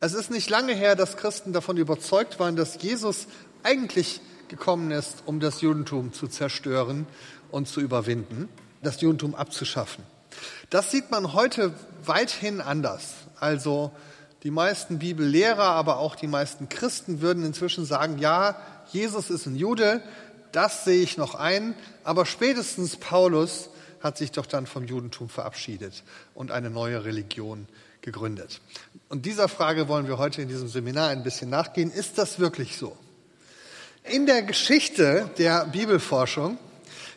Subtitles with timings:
[0.00, 3.26] Es ist nicht lange her, dass Christen davon überzeugt waren, dass Jesus
[3.64, 7.08] eigentlich gekommen ist, um das Judentum zu zerstören
[7.50, 8.48] und zu überwinden,
[8.80, 10.04] das Judentum abzuschaffen.
[10.70, 11.74] Das sieht man heute
[12.04, 13.14] weithin anders.
[13.40, 13.90] Also
[14.44, 18.56] die meisten Bibellehrer, aber auch die meisten Christen würden inzwischen sagen, ja,
[18.92, 20.00] Jesus ist ein Jude,
[20.52, 21.74] das sehe ich noch ein,
[22.04, 23.68] aber spätestens Paulus
[24.00, 26.04] hat sich doch dann vom Judentum verabschiedet
[26.34, 27.66] und eine neue Religion
[28.02, 28.60] gegründet.
[29.08, 31.90] Und dieser Frage wollen wir heute in diesem Seminar ein bisschen nachgehen.
[31.90, 32.96] Ist das wirklich so?
[34.04, 36.58] In der Geschichte der Bibelforschung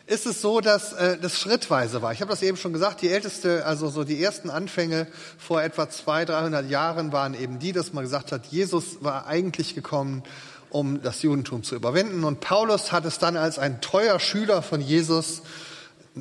[0.06, 2.12] ist es so, dass äh, das schrittweise war.
[2.12, 5.06] Ich habe das eben schon gesagt, die älteste, also so die ersten Anfänge
[5.38, 9.74] vor etwa 200, 300 Jahren waren eben die, dass man gesagt hat, Jesus war eigentlich
[9.74, 10.22] gekommen,
[10.70, 12.24] um das Judentum zu überwinden.
[12.24, 15.42] Und Paulus hat es dann als ein treuer Schüler von Jesus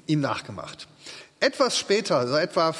[0.08, 0.88] ihm nachgemacht.
[1.42, 2.72] Etwas später, also etwa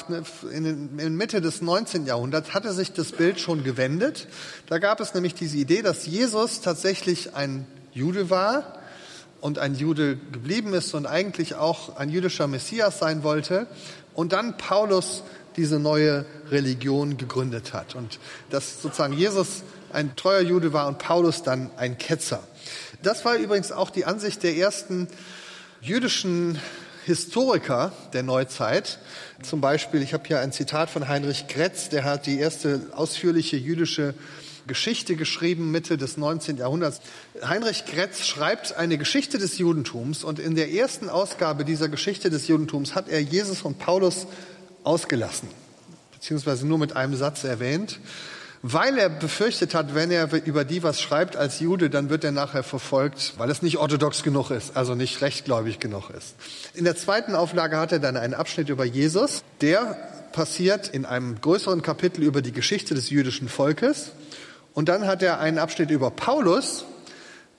[0.52, 2.06] in, in Mitte des 19.
[2.06, 4.28] Jahrhunderts, hatte sich das Bild schon gewendet.
[4.68, 8.78] Da gab es nämlich diese Idee, dass Jesus tatsächlich ein Jude war
[9.40, 13.66] und ein Jude geblieben ist und eigentlich auch ein jüdischer Messias sein wollte.
[14.14, 15.24] Und dann Paulus
[15.56, 17.96] diese neue Religion gegründet hat.
[17.96, 22.40] Und dass sozusagen Jesus ein treuer Jude war und Paulus dann ein Ketzer.
[23.02, 25.08] Das war übrigens auch die Ansicht der ersten
[25.80, 26.60] jüdischen
[27.04, 28.98] Historiker der Neuzeit.
[29.42, 33.56] Zum Beispiel, ich habe hier ein Zitat von Heinrich Kretz, der hat die erste ausführliche
[33.56, 34.14] jüdische
[34.68, 36.58] Geschichte geschrieben, Mitte des 19.
[36.58, 37.00] Jahrhunderts.
[37.44, 42.46] Heinrich Kretz schreibt eine Geschichte des Judentums und in der ersten Ausgabe dieser Geschichte des
[42.46, 44.28] Judentums hat er Jesus und Paulus
[44.84, 45.48] ausgelassen,
[46.12, 47.98] beziehungsweise nur mit einem Satz erwähnt
[48.62, 52.30] weil er befürchtet hat, wenn er über die was schreibt als Jude, dann wird er
[52.30, 56.36] nachher verfolgt, weil es nicht orthodox genug ist, also nicht rechtgläubig genug ist.
[56.74, 59.96] In der zweiten Auflage hat er dann einen Abschnitt über Jesus, der
[60.32, 64.12] passiert in einem größeren Kapitel über die Geschichte des jüdischen Volkes.
[64.74, 66.84] Und dann hat er einen Abschnitt über Paulus,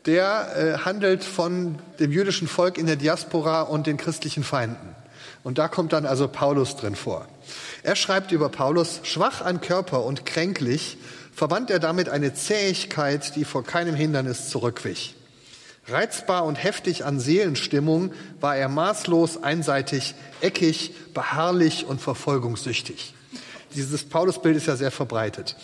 [0.06, 4.96] der äh, handelt von dem jüdischen Volk in der Diaspora und den christlichen Feinden.
[5.44, 7.28] Und da kommt dann also Paulus drin vor.
[7.84, 10.98] Er schreibt über Paulus, schwach an Körper und kränklich,
[11.34, 15.16] verband er damit eine Zähigkeit, die vor keinem Hindernis zurückwich.
[15.88, 23.14] Reizbar und heftig an Seelenstimmung war er maßlos, einseitig, eckig, beharrlich und verfolgungssüchtig.
[23.76, 25.58] Dieses Paulusbild ist ja sehr verbreitet.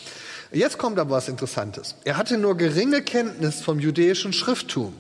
[0.51, 1.95] Jetzt kommt aber was Interessantes.
[2.03, 4.93] Er hatte nur geringe Kenntnis vom jüdischen Schrifttum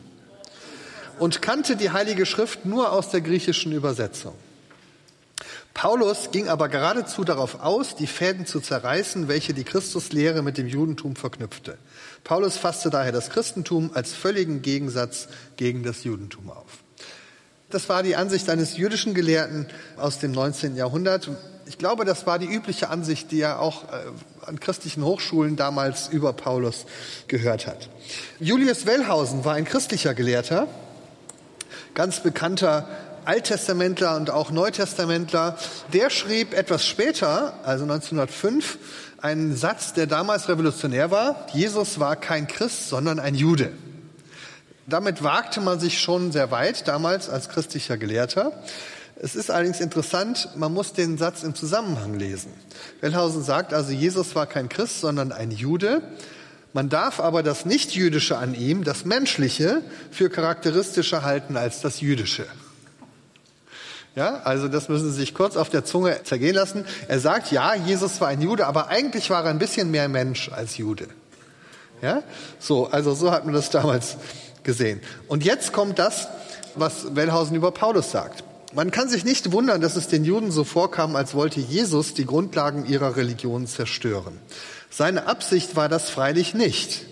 [1.17, 4.35] und kannte die Heilige Schrift nur aus der griechischen Übersetzung.
[5.79, 10.67] Paulus ging aber geradezu darauf aus, die Fäden zu zerreißen, welche die Christuslehre mit dem
[10.67, 11.77] Judentum verknüpfte.
[12.25, 16.83] Paulus fasste daher das Christentum als völligen Gegensatz gegen das Judentum auf.
[17.69, 20.75] Das war die Ansicht eines jüdischen Gelehrten aus dem 19.
[20.75, 21.29] Jahrhundert.
[21.65, 24.01] Ich glaube, das war die übliche Ansicht, die er auch äh,
[24.45, 26.87] an christlichen Hochschulen damals über Paulus
[27.29, 27.87] gehört hat.
[28.41, 30.67] Julius Wellhausen war ein christlicher Gelehrter,
[31.93, 32.85] ganz bekannter
[33.29, 35.55] Alttestamentler und auch Neutestamentler,
[35.93, 38.79] der schrieb etwas später, also 1905,
[39.21, 41.45] einen Satz, der damals revolutionär war.
[41.53, 43.71] Jesus war kein Christ, sondern ein Jude.
[44.87, 48.51] Damit wagte man sich schon sehr weit, damals als christlicher Gelehrter.
[49.15, 52.51] Es ist allerdings interessant, man muss den Satz im Zusammenhang lesen.
[52.99, 56.01] Wellhausen sagt also, Jesus war kein Christ, sondern ein Jude.
[56.73, 62.47] Man darf aber das Nichtjüdische an ihm, das Menschliche, für charakteristischer halten als das Jüdische.
[64.19, 66.83] Ja, also das müssen Sie sich kurz auf der Zunge zergehen lassen.
[67.07, 70.51] Er sagt, ja, Jesus war ein Jude, aber eigentlich war er ein bisschen mehr Mensch
[70.51, 71.07] als Jude.
[72.01, 72.23] Ja,
[72.59, 74.17] so, also so hat man das damals
[74.63, 74.99] gesehen.
[75.29, 76.27] Und jetzt kommt das,
[76.75, 78.43] was Wellhausen über Paulus sagt.
[78.73, 82.25] Man kann sich nicht wundern, dass es den Juden so vorkam, als wollte Jesus die
[82.25, 84.37] Grundlagen ihrer Religion zerstören.
[84.89, 87.05] Seine Absicht war das freilich nicht.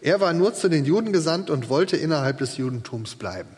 [0.00, 3.54] Er war nur zu den Juden gesandt und wollte innerhalb des Judentums bleiben.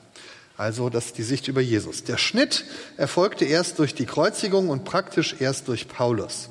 [0.56, 2.04] Also das ist die Sicht über Jesus.
[2.04, 2.64] Der Schnitt
[2.96, 6.48] erfolgte erst durch die Kreuzigung und praktisch erst durch Paulus.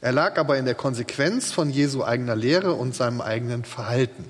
[0.00, 4.24] Er lag aber in der Konsequenz von Jesu eigener Lehre und seinem eigenen Verhalten.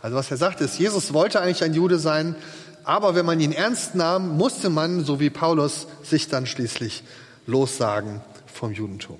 [0.00, 2.36] Also was er sagt ist, Jesus wollte eigentlich ein Jude sein,
[2.84, 7.02] aber wenn man ihn ernst nahm, musste man, so wie Paulus, sich dann schließlich
[7.46, 9.18] lossagen vom Judentum.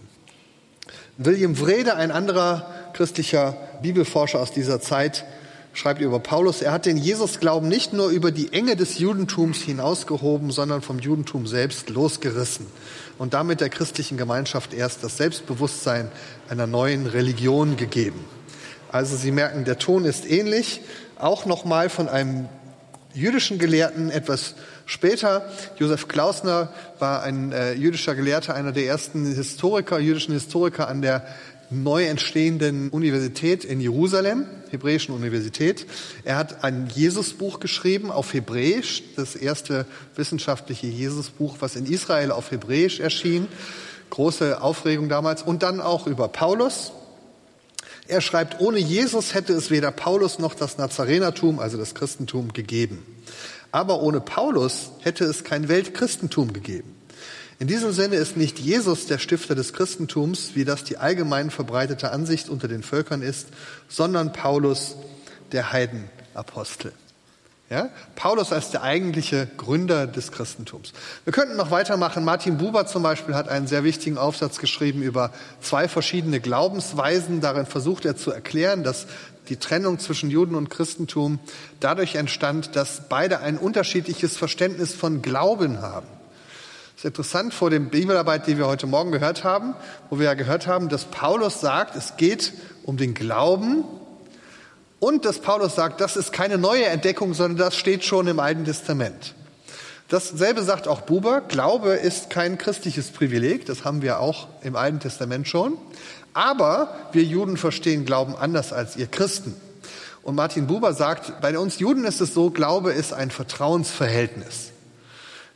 [1.16, 5.24] William Wrede, ein anderer christlicher Bibelforscher aus dieser Zeit,
[5.78, 10.50] schreibt über Paulus, er hat den Jesusglauben nicht nur über die Enge des Judentums hinausgehoben,
[10.50, 12.66] sondern vom Judentum selbst losgerissen
[13.16, 16.10] und damit der christlichen Gemeinschaft erst das Selbstbewusstsein
[16.48, 18.24] einer neuen Religion gegeben.
[18.90, 20.80] Also Sie merken, der Ton ist ähnlich,
[21.16, 22.48] auch nochmal von einem
[23.14, 25.48] jüdischen Gelehrten etwas später.
[25.78, 31.26] Josef Klausner war ein äh, jüdischer Gelehrter, einer der ersten Historiker, jüdischen Historiker an der
[31.70, 35.86] neu entstehenden Universität in Jerusalem, Hebräischen Universität.
[36.24, 39.86] Er hat ein Jesusbuch geschrieben auf Hebräisch, das erste
[40.16, 43.48] wissenschaftliche Jesusbuch, was in Israel auf Hebräisch erschien.
[44.10, 45.42] Große Aufregung damals.
[45.42, 46.92] Und dann auch über Paulus.
[48.06, 53.04] Er schreibt, ohne Jesus hätte es weder Paulus noch das Nazarenertum, also das Christentum, gegeben.
[53.70, 56.97] Aber ohne Paulus hätte es kein Weltchristentum gegeben.
[57.60, 62.12] In diesem Sinne ist nicht Jesus der Stifter des Christentums, wie das die allgemein verbreitete
[62.12, 63.48] Ansicht unter den Völkern ist,
[63.88, 64.94] sondern Paulus,
[65.50, 66.92] der Heidenapostel.
[67.68, 67.90] Ja?
[68.14, 70.92] Paulus als der eigentliche Gründer des Christentums.
[71.24, 72.24] Wir könnten noch weitermachen.
[72.24, 77.40] Martin Buber zum Beispiel hat einen sehr wichtigen Aufsatz geschrieben über zwei verschiedene Glaubensweisen.
[77.40, 79.06] Darin versucht er zu erklären, dass
[79.48, 81.40] die Trennung zwischen Juden und Christentum
[81.80, 86.06] dadurch entstand, dass beide ein unterschiedliches Verständnis von Glauben haben.
[86.98, 89.76] Das ist interessant vor dem Bibelarbeit, die wir heute Morgen gehört haben,
[90.10, 92.52] wo wir ja gehört haben, dass Paulus sagt, es geht
[92.82, 93.84] um den Glauben
[94.98, 98.64] und dass Paulus sagt, das ist keine neue Entdeckung, sondern das steht schon im Alten
[98.64, 99.36] Testament.
[100.08, 104.98] Dasselbe sagt auch Buber, Glaube ist kein christliches Privileg, das haben wir auch im Alten
[104.98, 105.78] Testament schon,
[106.34, 109.54] aber wir Juden verstehen Glauben anders als ihr Christen.
[110.24, 114.72] Und Martin Buber sagt, bei uns Juden ist es so, Glaube ist ein Vertrauensverhältnis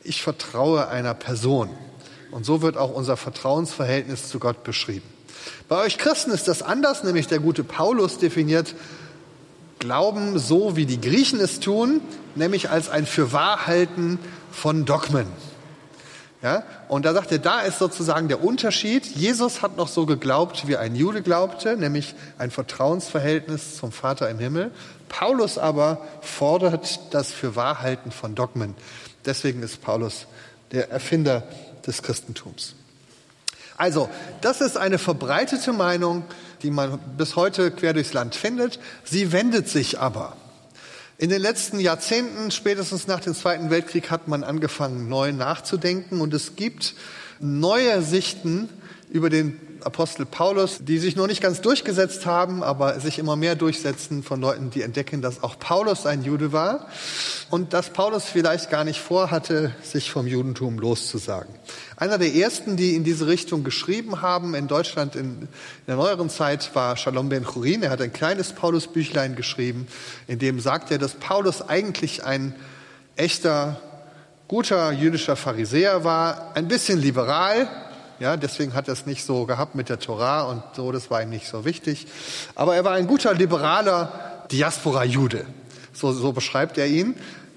[0.04, 1.70] ich vertraue einer Person.
[2.30, 5.06] Und so wird auch unser Vertrauensverhältnis zu Gott beschrieben.
[5.68, 8.74] Bei euch Christen ist das anders, nämlich der gute Paulus definiert
[9.78, 12.00] Glauben so, wie die Griechen es tun,
[12.36, 14.20] nämlich als ein Fürwahrhalten
[14.52, 15.26] von Dogmen.
[16.40, 16.62] Ja?
[16.88, 19.06] Und da sagt er, da ist sozusagen der Unterschied.
[19.06, 24.38] Jesus hat noch so geglaubt, wie ein Jude glaubte, nämlich ein Vertrauensverhältnis zum Vater im
[24.38, 24.70] Himmel.
[25.08, 28.74] Paulus aber fordert das Fürwahrhalten von Dogmen.
[29.24, 30.26] Deswegen ist Paulus
[30.72, 31.44] der Erfinder
[31.86, 32.74] des Christentums.
[33.76, 34.08] Also,
[34.40, 36.24] das ist eine verbreitete Meinung,
[36.62, 38.78] die man bis heute quer durchs Land findet.
[39.04, 40.36] Sie wendet sich aber.
[41.18, 46.34] In den letzten Jahrzehnten, spätestens nach dem Zweiten Weltkrieg, hat man angefangen, neu nachzudenken und
[46.34, 46.94] es gibt
[47.38, 48.68] neue Sichten
[49.10, 53.54] über den Apostel Paulus, die sich noch nicht ganz durchgesetzt haben, aber sich immer mehr
[53.54, 56.86] durchsetzen von Leuten, die entdecken, dass auch Paulus ein Jude war
[57.50, 61.54] und dass Paulus vielleicht gar nicht vorhatte, sich vom Judentum loszusagen.
[61.96, 65.48] Einer der ersten, die in diese Richtung geschrieben haben in Deutschland in,
[65.86, 67.82] der neueren Zeit, war Shalom Ben Churin.
[67.82, 69.86] Er hat ein kleines Paulusbüchlein geschrieben,
[70.26, 72.54] in dem sagt er, dass Paulus eigentlich ein
[73.16, 73.80] echter,
[74.48, 77.68] guter jüdischer Pharisäer war, ein bisschen liberal,
[78.22, 81.20] ja, deswegen hat er es nicht so gehabt mit der Torah und so, das war
[81.20, 82.06] ihm nicht so wichtig.
[82.54, 85.44] Aber er war ein guter liberaler Diaspora-Jude.
[85.92, 87.16] So, so beschreibt er ihn.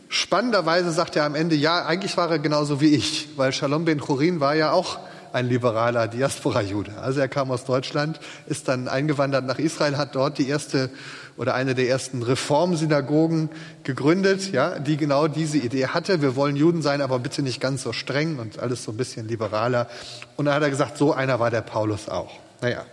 [0.10, 4.00] Spannenderweise sagt er am Ende, ja, eigentlich war er genauso wie ich, weil Shalom ben
[4.00, 4.98] Chorin war ja auch
[5.34, 6.98] ein liberaler Diaspora-Jude.
[7.00, 10.90] Also er kam aus Deutschland, ist dann eingewandert nach Israel, hat dort die erste
[11.38, 13.50] oder eine der ersten Reformsynagogen
[13.84, 16.22] gegründet, ja, die genau diese Idee hatte.
[16.22, 19.28] Wir wollen Juden sein, aber bitte nicht ganz so streng und alles so ein bisschen
[19.28, 19.90] liberaler.
[20.38, 22.32] Und dann hat er gesagt, so einer war der Paulus auch.
[22.62, 22.86] Naja,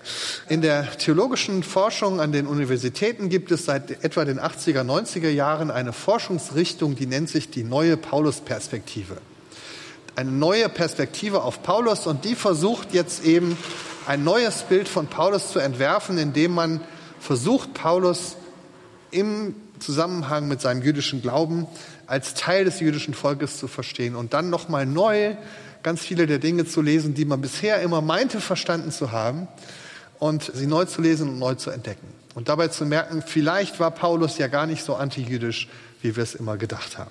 [0.49, 5.71] in der theologischen Forschung an den Universitäten gibt es seit etwa den 80er, 90er Jahren
[5.71, 9.19] eine Forschungsrichtung, die nennt sich die neue Paulus-Perspektive.
[10.17, 13.57] Eine neue Perspektive auf Paulus und die versucht jetzt eben
[14.07, 16.81] ein neues Bild von Paulus zu entwerfen, indem man
[17.23, 18.37] versucht Paulus
[19.13, 21.67] im Zusammenhang mit seinem jüdischen Glauben
[22.07, 25.37] als Teil des jüdischen Volkes zu verstehen und dann nochmal neu
[25.83, 29.49] ganz viele der Dinge zu lesen, die man bisher immer meinte verstanden zu haben
[30.19, 32.07] und sie neu zu lesen und neu zu entdecken.
[32.35, 35.69] Und dabei zu merken, vielleicht war Paulus ja gar nicht so antijüdisch,
[36.01, 37.11] wie wir es immer gedacht haben.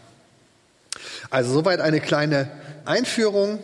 [1.29, 2.49] Also soweit eine kleine
[2.85, 3.59] Einführung.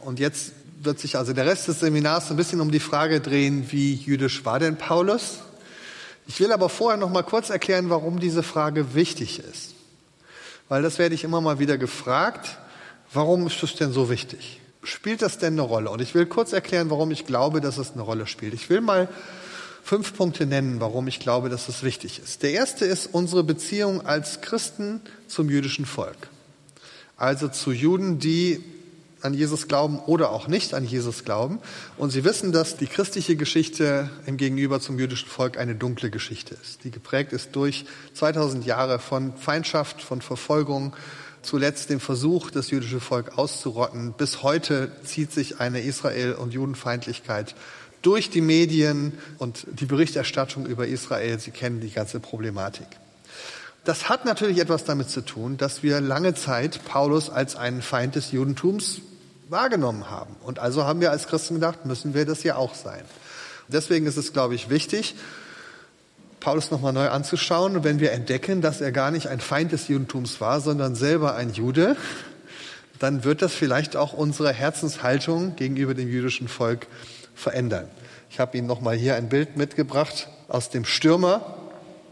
[0.00, 3.66] Und jetzt wird sich also der Rest des Seminars ein bisschen um die Frage drehen,
[3.70, 5.40] wie jüdisch war denn Paulus?
[6.30, 9.74] Ich will aber vorher noch mal kurz erklären, warum diese Frage wichtig ist.
[10.68, 12.56] Weil das werde ich immer mal wieder gefragt.
[13.12, 14.60] Warum ist das denn so wichtig?
[14.84, 15.90] Spielt das denn eine Rolle?
[15.90, 18.54] Und ich will kurz erklären, warum ich glaube, dass es eine Rolle spielt.
[18.54, 19.08] Ich will mal
[19.82, 22.44] fünf Punkte nennen, warum ich glaube, dass es wichtig ist.
[22.44, 26.28] Der erste ist unsere Beziehung als Christen zum jüdischen Volk.
[27.16, 28.62] Also zu Juden, die
[29.22, 31.60] an Jesus glauben oder auch nicht an Jesus glauben.
[31.96, 36.56] Und sie wissen, dass die christliche Geschichte im Gegenüber zum jüdischen Volk eine dunkle Geschichte
[36.62, 37.84] ist, die geprägt ist durch
[38.14, 40.94] 2000 Jahre von Feindschaft, von Verfolgung,
[41.42, 44.12] zuletzt dem Versuch, das jüdische Volk auszurotten.
[44.16, 47.54] Bis heute zieht sich eine Israel- und Judenfeindlichkeit
[48.02, 51.38] durch die Medien und die Berichterstattung über Israel.
[51.38, 52.86] Sie kennen die ganze Problematik.
[53.84, 58.14] Das hat natürlich etwas damit zu tun, dass wir lange Zeit Paulus als einen Feind
[58.14, 59.00] des Judentums
[59.50, 60.36] wahrgenommen haben.
[60.42, 63.02] Und also haben wir als Christen gedacht, müssen wir das ja auch sein.
[63.68, 65.16] Deswegen ist es, glaube ich, wichtig,
[66.40, 67.84] Paulus nochmal neu anzuschauen.
[67.84, 71.52] wenn wir entdecken, dass er gar nicht ein Feind des Judentums war, sondern selber ein
[71.52, 71.96] Jude,
[72.98, 76.86] dann wird das vielleicht auch unsere Herzenshaltung gegenüber dem jüdischen Volk
[77.34, 77.88] verändern.
[78.30, 81.56] Ich habe Ihnen nochmal hier ein Bild mitgebracht aus dem Stürmer.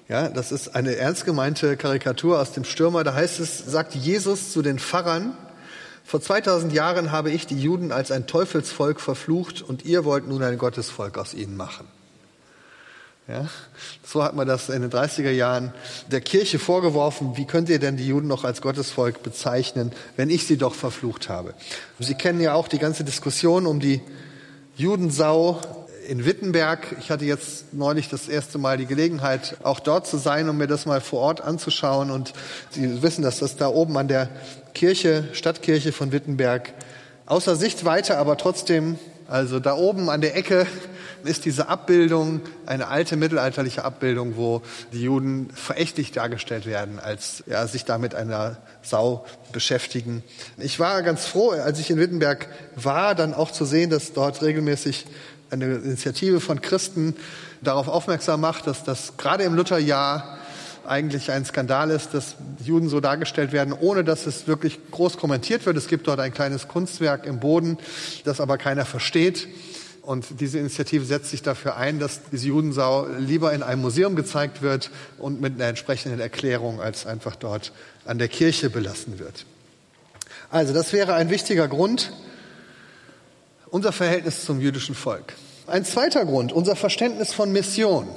[0.09, 3.05] Ja, das ist eine ernst gemeinte Karikatur aus dem Stürmer.
[3.05, 5.37] Da heißt es, sagt Jesus zu den Pfarrern,
[6.09, 10.43] vor 2000 Jahren habe ich die Juden als ein Teufelsvolk verflucht und ihr wollt nun
[10.43, 11.87] ein Gottesvolk aus ihnen machen.
[13.29, 13.47] Ja,
[14.07, 15.75] so hat man das in den 30er Jahren
[16.11, 17.37] der Kirche vorgeworfen.
[17.37, 21.29] Wie könnt ihr denn die Juden noch als Gottesvolk bezeichnen, wenn ich sie doch verflucht
[21.29, 21.53] habe?
[21.99, 24.01] Sie kennen ja auch die ganze Diskussion um die
[24.79, 25.61] Judensau
[26.09, 26.97] in Wittenberg.
[27.01, 30.67] Ich hatte jetzt neulich das erste Mal die Gelegenheit, auch dort zu sein, um mir
[30.67, 32.11] das mal vor Ort anzuschauen.
[32.11, 32.33] Und
[32.71, 34.31] Sie wissen, dass das da oben an der
[34.75, 36.73] Kirche, Stadtkirche von Wittenberg,
[37.27, 38.99] außer Sichtweite, aber trotzdem,
[39.29, 40.67] also da oben an der Ecke
[41.25, 44.63] ist diese Abbildung eine alte mittelalterliche Abbildung, wo
[44.95, 50.23] die Juden verächtlich dargestellt werden, als ja, sich da mit einer Sau beschäftigen.
[50.57, 54.41] Ich war ganz froh, als ich in Wittenberg war, dann auch zu sehen, dass dort
[54.41, 55.05] regelmäßig
[55.51, 57.15] eine Initiative von Christen
[57.63, 60.39] darauf aufmerksam macht, dass das gerade im Lutherjahr
[60.87, 65.67] eigentlich ein Skandal ist, dass Juden so dargestellt werden, ohne dass es wirklich groß kommentiert
[65.67, 65.77] wird.
[65.77, 67.79] Es gibt dort ein kleines Kunstwerk im Boden,
[68.25, 69.49] das aber keiner versteht.
[70.03, 74.63] Und diese Initiative setzt sich dafür ein, dass diese Judensau lieber in einem Museum gezeigt
[74.63, 77.73] wird und mit einer entsprechenden Erklärung als einfach dort
[78.07, 79.45] an der Kirche belassen wird.
[80.51, 82.11] Also das wäre ein wichtiger Grund,
[83.71, 85.35] unser Verhältnis zum jüdischen Volk.
[85.67, 88.09] Ein zweiter Grund, unser Verständnis von Mission.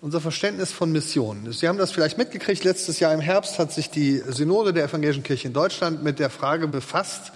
[0.00, 1.52] Unser Verständnis von Mission.
[1.52, 5.24] Sie haben das vielleicht mitgekriegt, letztes Jahr im Herbst hat sich die Synode der Evangelischen
[5.24, 7.32] Kirche in Deutschland mit der Frage befasst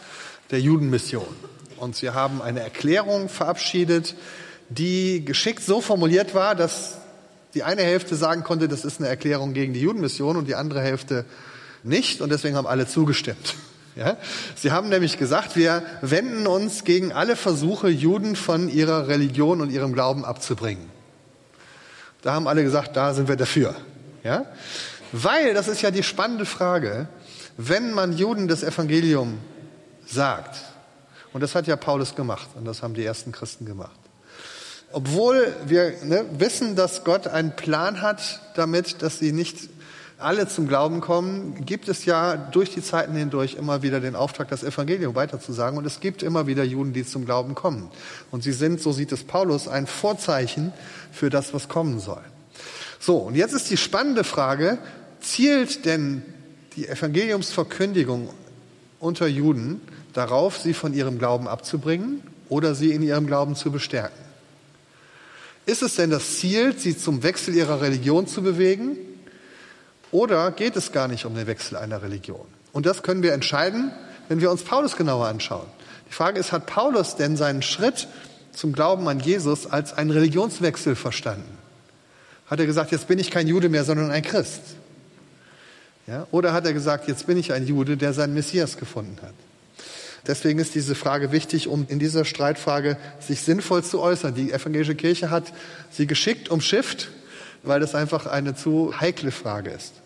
[0.53, 1.27] der Judenmission.
[1.79, 4.15] Und sie haben eine Erklärung verabschiedet,
[4.69, 6.99] die geschickt so formuliert war, dass
[7.55, 10.81] die eine Hälfte sagen konnte, das ist eine Erklärung gegen die Judenmission und die andere
[10.81, 11.25] Hälfte
[11.83, 12.21] nicht.
[12.21, 13.57] Und deswegen haben alle zugestimmt.
[13.97, 14.17] Ja?
[14.55, 19.71] Sie haben nämlich gesagt, wir wenden uns gegen alle Versuche, Juden von ihrer Religion und
[19.71, 20.91] ihrem Glauben abzubringen.
[22.23, 23.75] Da haben alle gesagt, da sind wir dafür.
[24.25, 24.47] Ja?
[25.13, 27.09] Weil, das ist ja die spannende Frage,
[27.57, 29.39] wenn man Juden das Evangelium
[30.07, 30.57] sagt,
[31.33, 33.99] und das hat ja Paulus gemacht und das haben die ersten Christen gemacht.
[34.93, 39.71] Obwohl wir ne, wissen, dass Gott einen Plan hat damit, dass sie nicht
[40.23, 44.49] alle zum Glauben kommen, gibt es ja durch die Zeiten hindurch immer wieder den Auftrag,
[44.49, 45.79] das Evangelium weiterzusagen.
[45.79, 47.91] Und es gibt immer wieder Juden, die zum Glauben kommen.
[48.31, 50.73] Und sie sind, so sieht es Paulus, ein Vorzeichen
[51.12, 52.23] für das, was kommen soll.
[52.99, 54.79] So, und jetzt ist die spannende Frage,
[55.21, 56.23] zielt denn
[56.76, 58.31] die Evangeliumsverkündigung
[59.00, 59.81] unter Juden
[60.12, 64.23] darauf, sie von ihrem Glauben abzubringen oder sie in ihrem Glauben zu bestärken.
[65.64, 68.97] Ist es denn das Ziel, sie zum Wechsel ihrer Religion zu bewegen?
[70.12, 72.47] Oder geht es gar nicht um den Wechsel einer Religion?
[72.73, 73.90] Und das können wir entscheiden,
[74.28, 75.66] wenn wir uns Paulus genauer anschauen.
[76.09, 78.07] Die Frage ist, hat Paulus denn seinen Schritt
[78.52, 81.59] zum Glauben an Jesus als einen Religionswechsel verstanden?
[82.47, 84.61] Hat er gesagt, jetzt bin ich kein Jude mehr, sondern ein Christ?
[86.07, 86.26] Ja?
[86.31, 89.35] Oder hat er gesagt, jetzt bin ich ein Jude, der seinen Messias gefunden hat?
[90.26, 94.35] Deswegen ist diese Frage wichtig, um in dieser Streitfrage sich sinnvoll zu äußern.
[94.35, 95.52] Die evangelische Kirche hat
[95.90, 97.09] sie geschickt umschifft,
[97.62, 100.01] weil das einfach eine zu heikle Frage ist.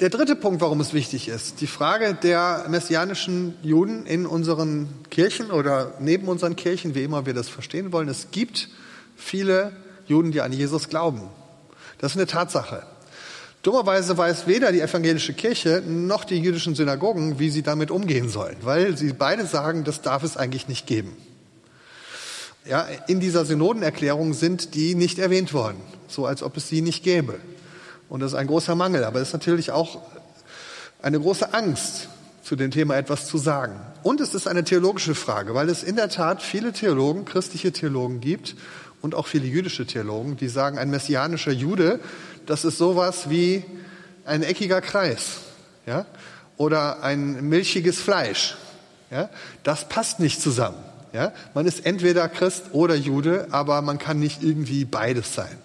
[0.00, 5.50] Der dritte Punkt, warum es wichtig ist, die Frage der messianischen Juden in unseren Kirchen
[5.52, 8.08] oder neben unseren Kirchen, wie immer wir das verstehen wollen.
[8.08, 8.68] Es gibt
[9.16, 9.72] viele
[10.06, 11.22] Juden, die an Jesus glauben.
[11.98, 12.82] Das ist eine Tatsache.
[13.62, 18.56] Dummerweise weiß weder die evangelische Kirche noch die jüdischen Synagogen, wie sie damit umgehen sollen,
[18.62, 21.16] weil sie beide sagen, das darf es eigentlich nicht geben.
[22.66, 27.04] Ja, in dieser Synodenerklärung sind die nicht erwähnt worden, so als ob es sie nicht
[27.04, 27.38] gäbe.
[28.14, 30.00] Und das ist ein großer Mangel, aber es ist natürlich auch
[31.02, 32.08] eine große Angst,
[32.44, 33.80] zu dem Thema etwas zu sagen.
[34.04, 38.20] Und es ist eine theologische Frage, weil es in der Tat viele Theologen, christliche Theologen
[38.20, 38.54] gibt
[39.02, 41.98] und auch viele jüdische Theologen, die sagen, ein messianischer Jude
[42.46, 43.64] das ist sowas wie
[44.24, 45.38] ein eckiger Kreis,
[45.84, 46.06] ja,
[46.56, 48.56] oder ein milchiges Fleisch.
[49.10, 49.28] Ja,
[49.64, 50.78] das passt nicht zusammen.
[51.12, 55.58] Ja, man ist entweder Christ oder Jude, aber man kann nicht irgendwie beides sein.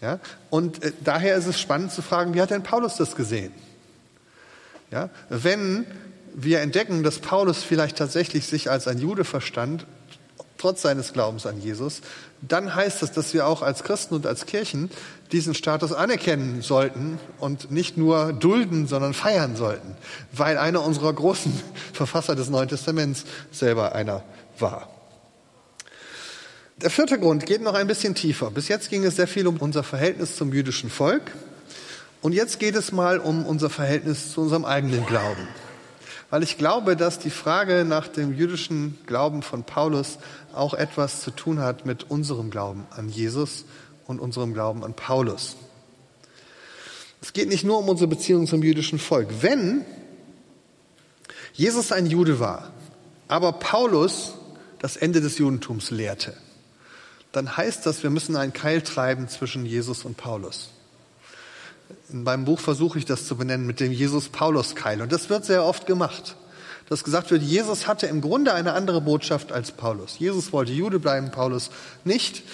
[0.00, 3.52] Ja, und äh, daher ist es spannend zu fragen, wie hat denn Paulus das gesehen?
[4.90, 5.86] Ja, wenn
[6.34, 9.86] wir entdecken, dass Paulus vielleicht tatsächlich sich als ein Jude verstand,
[10.58, 12.02] trotz seines Glaubens an Jesus,
[12.42, 14.90] dann heißt das, dass wir auch als Christen und als Kirchen
[15.32, 19.96] diesen Status anerkennen sollten und nicht nur dulden, sondern feiern sollten,
[20.32, 21.52] weil einer unserer großen
[21.92, 24.22] Verfasser des Neuen Testaments selber einer
[24.58, 24.95] war.
[26.82, 28.50] Der vierte Grund geht noch ein bisschen tiefer.
[28.50, 31.22] Bis jetzt ging es sehr viel um unser Verhältnis zum jüdischen Volk.
[32.20, 35.48] Und jetzt geht es mal um unser Verhältnis zu unserem eigenen Glauben.
[36.28, 40.18] Weil ich glaube, dass die Frage nach dem jüdischen Glauben von Paulus
[40.52, 43.64] auch etwas zu tun hat mit unserem Glauben an Jesus
[44.06, 45.56] und unserem Glauben an Paulus.
[47.22, 49.28] Es geht nicht nur um unsere Beziehung zum jüdischen Volk.
[49.40, 49.82] Wenn
[51.54, 52.70] Jesus ein Jude war,
[53.28, 54.34] aber Paulus
[54.78, 56.34] das Ende des Judentums lehrte,
[57.32, 60.70] dann heißt das, wir müssen einen Keil treiben zwischen Jesus und Paulus.
[62.10, 65.02] In meinem Buch versuche ich das zu benennen mit dem Jesus-Paulus-Keil.
[65.02, 66.36] Und das wird sehr oft gemacht.
[66.88, 70.18] Dass gesagt wird, Jesus hatte im Grunde eine andere Botschaft als Paulus.
[70.18, 71.70] Jesus wollte Jude bleiben, Paulus
[72.04, 72.44] nicht.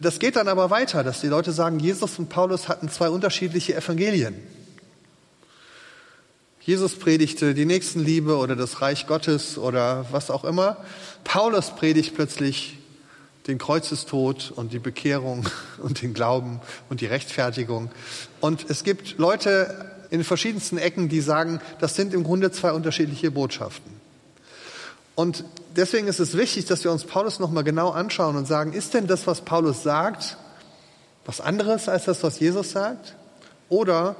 [0.00, 3.74] Das geht dann aber weiter, dass die Leute sagen, Jesus und Paulus hatten zwei unterschiedliche
[3.74, 4.34] Evangelien.
[6.60, 10.78] Jesus predigte die Nächstenliebe oder das Reich Gottes oder was auch immer.
[11.22, 12.78] Paulus predigt plötzlich
[13.46, 15.48] den Kreuzestod und die Bekehrung
[15.82, 17.90] und den Glauben und die Rechtfertigung.
[18.40, 23.30] Und es gibt Leute in verschiedensten Ecken, die sagen, das sind im Grunde zwei unterschiedliche
[23.30, 23.92] Botschaften.
[25.14, 28.94] Und deswegen ist es wichtig, dass wir uns Paulus nochmal genau anschauen und sagen, ist
[28.94, 30.36] denn das, was Paulus sagt,
[31.24, 33.16] was anderes als das, was Jesus sagt?
[33.68, 34.14] Oder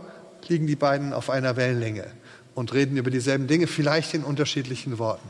[0.48, 2.06] liegen die beiden auf einer Wellenlänge
[2.54, 5.28] und reden über dieselben Dinge, vielleicht in unterschiedlichen Worten?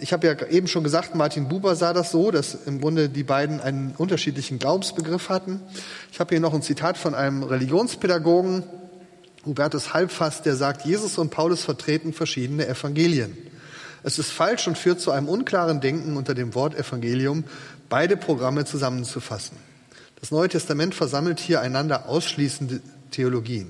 [0.00, 3.24] Ich habe ja eben schon gesagt, Martin Buber sah das so, dass im Grunde die
[3.24, 5.60] beiden einen unterschiedlichen Glaubensbegriff hatten.
[6.12, 8.62] Ich habe hier noch ein Zitat von einem Religionspädagogen,
[9.44, 13.36] Hubertus Halbfast, der sagt, Jesus und Paulus vertreten verschiedene Evangelien.
[14.02, 17.44] Es ist falsch und führt zu einem unklaren Denken unter dem Wort Evangelium,
[17.88, 19.56] beide Programme zusammenzufassen.
[20.20, 23.68] Das Neue Testament versammelt hier einander ausschließende Theologien.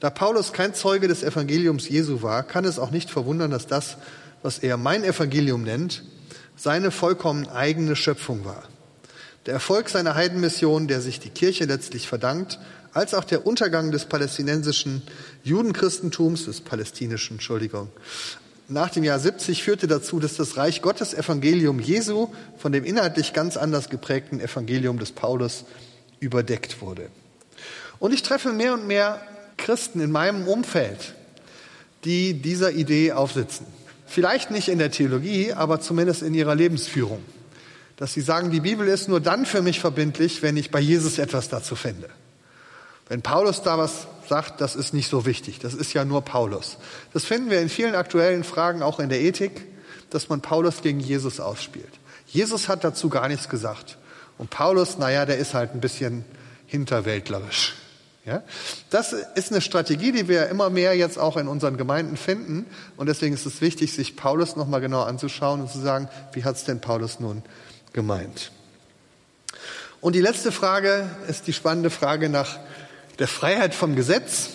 [0.00, 3.98] Da Paulus kein Zeuge des Evangeliums Jesu war, kann es auch nicht verwundern, dass das,
[4.42, 6.04] was er mein Evangelium nennt,
[6.56, 8.64] seine vollkommen eigene Schöpfung war.
[9.46, 12.58] Der Erfolg seiner Heidenmission, der sich die Kirche letztlich verdankt,
[12.92, 15.02] als auch der Untergang des palästinensischen
[15.44, 17.88] Judenchristentums, des palästinischen, Entschuldigung,
[18.68, 23.32] nach dem Jahr 70 führte dazu, dass das Reich Gottes Evangelium Jesu von dem inhaltlich
[23.32, 25.64] ganz anders geprägten Evangelium des Paulus
[26.20, 27.08] überdeckt wurde.
[27.98, 29.20] Und ich treffe mehr und mehr
[29.56, 31.14] Christen in meinem Umfeld,
[32.04, 33.66] die dieser Idee aufsitzen.
[34.10, 37.22] Vielleicht nicht in der Theologie, aber zumindest in ihrer Lebensführung.
[37.94, 41.18] Dass sie sagen, die Bibel ist nur dann für mich verbindlich, wenn ich bei Jesus
[41.18, 42.08] etwas dazu finde.
[43.08, 46.78] Wenn Paulus da was sagt, das ist nicht so wichtig, das ist ja nur Paulus.
[47.12, 49.64] Das finden wir in vielen aktuellen Fragen, auch in der Ethik,
[50.10, 51.92] dass man Paulus gegen Jesus ausspielt.
[52.26, 53.96] Jesus hat dazu gar nichts gesagt.
[54.38, 56.24] Und Paulus, naja, der ist halt ein bisschen
[56.66, 57.76] hinterwäldlerisch.
[58.24, 58.42] Ja?
[58.90, 62.66] Das ist eine Strategie, die wir immer mehr jetzt auch in unseren Gemeinden finden.
[62.96, 66.56] Und deswegen ist es wichtig, sich Paulus nochmal genau anzuschauen und zu sagen, wie hat
[66.56, 67.42] es denn Paulus nun
[67.92, 68.52] gemeint?
[70.00, 72.58] Und die letzte Frage ist die spannende Frage nach
[73.18, 74.50] der Freiheit vom Gesetz.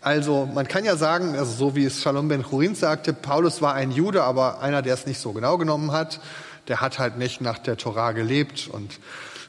[0.00, 3.74] Also man kann ja sagen, also so wie es Shalom ben Churin sagte, Paulus war
[3.74, 6.20] ein Jude, aber einer, der es nicht so genau genommen hat.
[6.68, 8.98] Der hat halt nicht nach der Torah gelebt und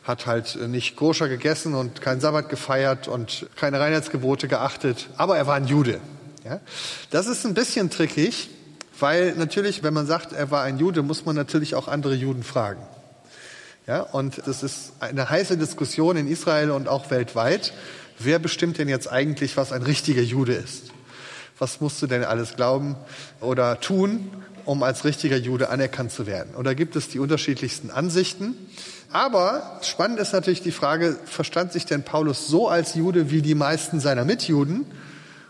[0.05, 5.47] hat halt nicht koscher gegessen und keinen Sabbat gefeiert und keine Reinheitsgebote geachtet, aber er
[5.47, 5.99] war ein Jude.
[6.45, 6.61] Ja?
[7.09, 8.49] Das ist ein bisschen trickig,
[8.99, 12.43] weil natürlich, wenn man sagt, er war ein Jude, muss man natürlich auch andere Juden
[12.43, 12.81] fragen.
[13.87, 17.73] Ja, und das ist eine heiße Diskussion in Israel und auch weltweit.
[18.17, 20.91] Wer bestimmt denn jetzt eigentlich, was ein richtiger Jude ist?
[21.59, 22.95] Was musst du denn alles glauben
[23.41, 24.31] oder tun,
[24.65, 26.55] um als richtiger Jude anerkannt zu werden?
[26.55, 28.55] Und da gibt es die unterschiedlichsten Ansichten.
[29.15, 33.55] Aber spannend ist natürlich die Frage, verstand sich denn Paulus so als Jude wie die
[33.55, 34.85] meisten seiner Mitjuden?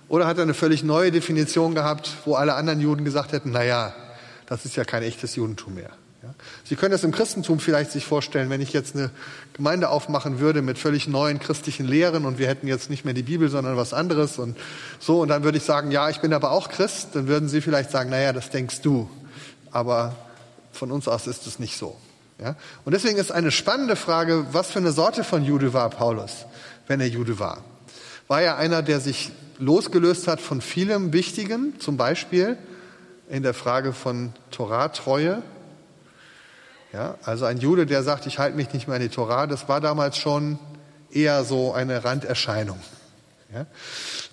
[0.08, 3.63] Oder hat er eine völlig neue Definition gehabt, wo alle anderen Juden gesagt hätten, na
[3.63, 3.91] ja,
[4.45, 5.89] das ist ja kein echtes Judentum mehr?
[6.63, 9.10] Sie können das im Christentum vielleicht sich vorstellen, wenn ich jetzt eine
[9.54, 13.23] Gemeinde aufmachen würde mit völlig neuen christlichen Lehren und wir hätten jetzt nicht mehr die
[13.23, 14.56] Bibel, sondern was anderes und
[14.99, 17.62] so und dann würde ich sagen, ja, ich bin aber auch Christ, dann würden Sie
[17.62, 19.10] vielleicht sagen, naja, das denkst du,
[19.71, 20.15] aber
[20.71, 21.97] von uns aus ist es nicht so.
[22.39, 22.56] Ja?
[22.84, 26.45] Und deswegen ist eine spannende Frage, was für eine Sorte von Jude war Paulus,
[26.88, 27.63] wenn er Jude war?
[28.28, 32.58] War er einer, der sich losgelöst hat von vielem Wichtigen, zum Beispiel
[33.30, 35.41] in der Frage von Torah-Treue?
[36.91, 39.67] Ja, also ein Jude, der sagt, ich halte mich nicht mehr an die Torah, das
[39.67, 40.60] war damals schon
[41.12, 42.80] eher so eine Randerscheinung.
[43.54, 43.65] Ja,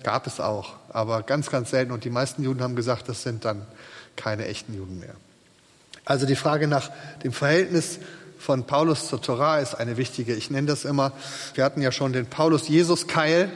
[0.01, 1.91] gab es auch, aber ganz, ganz selten.
[1.91, 3.65] Und die meisten Juden haben gesagt, das sind dann
[4.15, 5.15] keine echten Juden mehr.
[6.05, 6.91] Also die Frage nach
[7.23, 7.99] dem Verhältnis
[8.37, 10.35] von Paulus zur Torah ist eine wichtige.
[10.35, 11.13] Ich nenne das immer,
[11.53, 13.49] wir hatten ja schon den Paulus-Jesus-Keil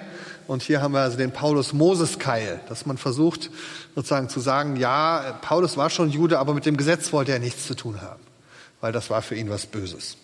[0.48, 3.50] und hier haben wir also den Paulus-Moses-Keil, dass man versucht
[3.96, 7.68] sozusagen zu sagen, ja, Paulus war schon Jude, aber mit dem Gesetz wollte er nichts
[7.68, 8.22] zu tun haben.
[8.80, 10.18] weil das war für ihn was Böses.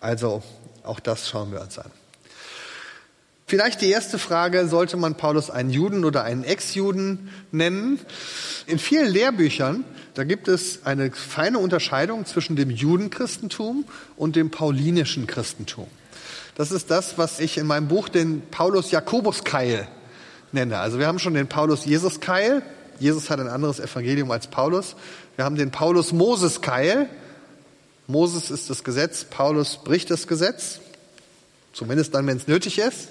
[0.00, 0.42] Also
[0.84, 1.90] auch das schauen wir uns an.
[3.46, 8.00] Vielleicht die erste Frage, sollte man Paulus einen Juden oder einen Ex-Juden nennen?
[8.66, 13.84] In vielen Lehrbüchern, da gibt es eine feine Unterscheidung zwischen dem Judenchristentum
[14.16, 15.86] und dem paulinischen Christentum.
[16.54, 19.88] Das ist das, was ich in meinem Buch den Paulus-Jakobus-Keil
[20.52, 20.78] nenne.
[20.78, 22.62] Also wir haben schon den Paulus-Jesus-Keil.
[22.98, 24.96] Jesus hat ein anderes Evangelium als Paulus.
[25.36, 27.08] Wir haben den Paulus-Moses-Keil.
[28.06, 30.80] Moses ist das Gesetz, Paulus bricht das Gesetz.
[31.72, 33.08] Zumindest dann, wenn es nötig ist.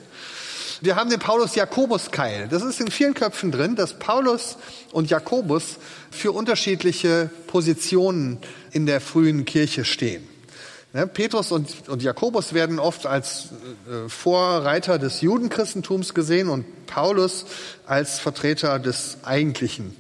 [0.84, 2.48] Wir haben den Paulus-Jakobus-Keil.
[2.50, 4.58] Das ist in vielen Köpfen drin, dass Paulus
[4.92, 5.78] und Jakobus
[6.10, 8.40] für unterschiedliche Positionen
[8.72, 10.28] in der frühen Kirche stehen.
[10.94, 13.50] Ne, Petrus und, und, Jakobus werden oft als
[13.88, 17.46] äh, Vorreiter des Judenchristentums gesehen und Paulus
[17.86, 19.96] als Vertreter des eigentlichen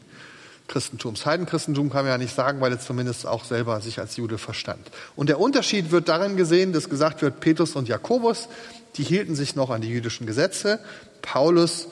[0.71, 1.25] Christentums.
[1.25, 4.89] Heidenchristentum kann man ja nicht sagen, weil er zumindest auch selber sich als Jude verstand.
[5.15, 8.47] Und der Unterschied wird darin gesehen, dass gesagt wird, Petrus und Jakobus,
[8.95, 10.79] die hielten sich noch an die jüdischen Gesetze,
[11.21, 11.87] Paulus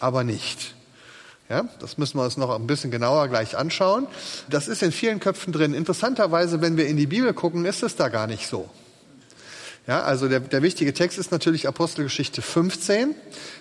[0.00, 0.74] aber nicht.
[1.48, 4.06] Ja, das müssen wir uns noch ein bisschen genauer gleich anschauen.
[4.50, 5.72] Das ist in vielen Köpfen drin.
[5.72, 8.68] Interessanterweise, wenn wir in die Bibel gucken, ist es da gar nicht so.
[9.88, 13.14] Ja, also der, der wichtige Text ist natürlich Apostelgeschichte 15.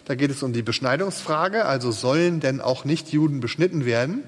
[0.04, 1.66] Da geht es um die Beschneidungsfrage.
[1.66, 4.24] Also sollen denn auch Nicht-Juden beschnitten werden?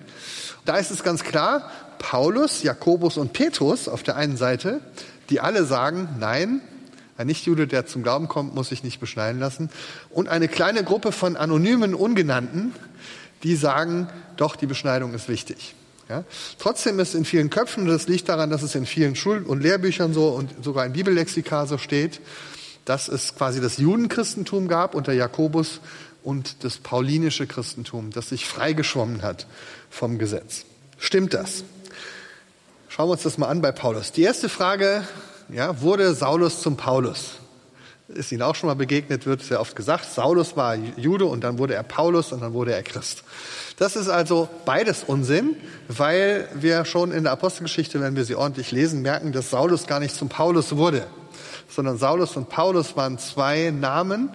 [0.64, 4.80] Da ist es ganz klar, Paulus, Jakobus und Petrus auf der einen Seite,
[5.30, 6.62] die alle sagen, nein,
[7.18, 9.70] ein Nichtjude, der zum Glauben kommt, muss sich nicht beschneiden lassen.
[10.10, 12.74] Und eine kleine Gruppe von anonymen Ungenannten,
[13.44, 14.08] die sagen,
[14.38, 15.76] doch, die Beschneidung ist wichtig.
[16.10, 16.24] Ja?
[16.58, 20.14] Trotzdem ist in vielen Köpfen, das liegt daran, dass es in vielen Schul- und Lehrbüchern
[20.14, 22.20] so und sogar in Bibellexika so steht,
[22.86, 25.80] dass es quasi das Judenchristentum gab unter Jakobus
[26.24, 29.46] und das paulinische Christentum, das sich freigeschwommen hat
[29.90, 30.66] vom Gesetz.
[30.98, 31.64] Stimmt das?
[32.88, 34.12] Schauen wir uns das mal an bei Paulus.
[34.12, 35.08] Die erste Frage,
[35.50, 37.36] ja, wurde Saulus zum Paulus?
[38.10, 40.06] ist Ihnen auch schon mal begegnet, wird sehr oft gesagt.
[40.06, 43.24] Saulus war Jude und dann wurde er Paulus und dann wurde er Christ.
[43.80, 45.56] Das ist also beides Unsinn,
[45.88, 50.02] weil wir schon in der Apostelgeschichte, wenn wir sie ordentlich lesen, merken, dass Saulus gar
[50.02, 51.08] nicht zum Paulus wurde,
[51.70, 54.32] sondern Saulus und Paulus waren zwei Namen.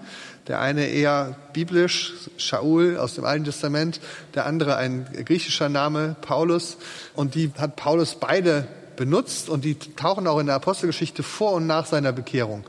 [0.48, 4.00] Der eine eher biblisch, Shaul aus dem Alten Testament,
[4.35, 6.78] der andere ein griechischer Name, Paulus.
[7.14, 11.66] Und die hat Paulus beide benutzt und die tauchen auch in der Apostelgeschichte vor und
[11.66, 12.64] nach seiner Bekehrung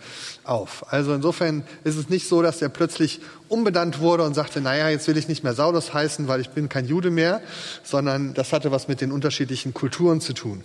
[0.45, 0.91] auf.
[0.91, 5.07] Also insofern ist es nicht so, dass er plötzlich umbenannt wurde und sagte, naja, jetzt
[5.07, 7.41] will ich nicht mehr Saulus heißen, weil ich bin kein Jude mehr,
[7.83, 10.63] sondern das hatte was mit den unterschiedlichen Kulturen zu tun,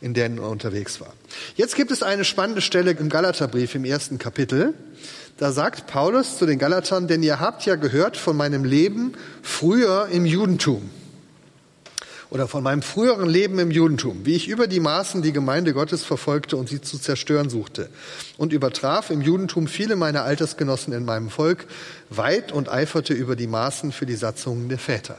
[0.00, 1.12] in denen er unterwegs war.
[1.56, 4.74] Jetzt gibt es eine spannende Stelle im Galaterbrief im ersten Kapitel.
[5.38, 10.08] Da sagt Paulus zu den Galatern, denn ihr habt ja gehört von meinem Leben früher
[10.12, 10.90] im Judentum
[12.32, 16.02] oder von meinem früheren Leben im Judentum, wie ich über die Maßen die Gemeinde Gottes
[16.02, 17.90] verfolgte und sie zu zerstören suchte
[18.38, 21.66] und übertraf im Judentum viele meiner Altersgenossen in meinem Volk
[22.08, 25.18] weit und eiferte über die Maßen für die Satzungen der Väter.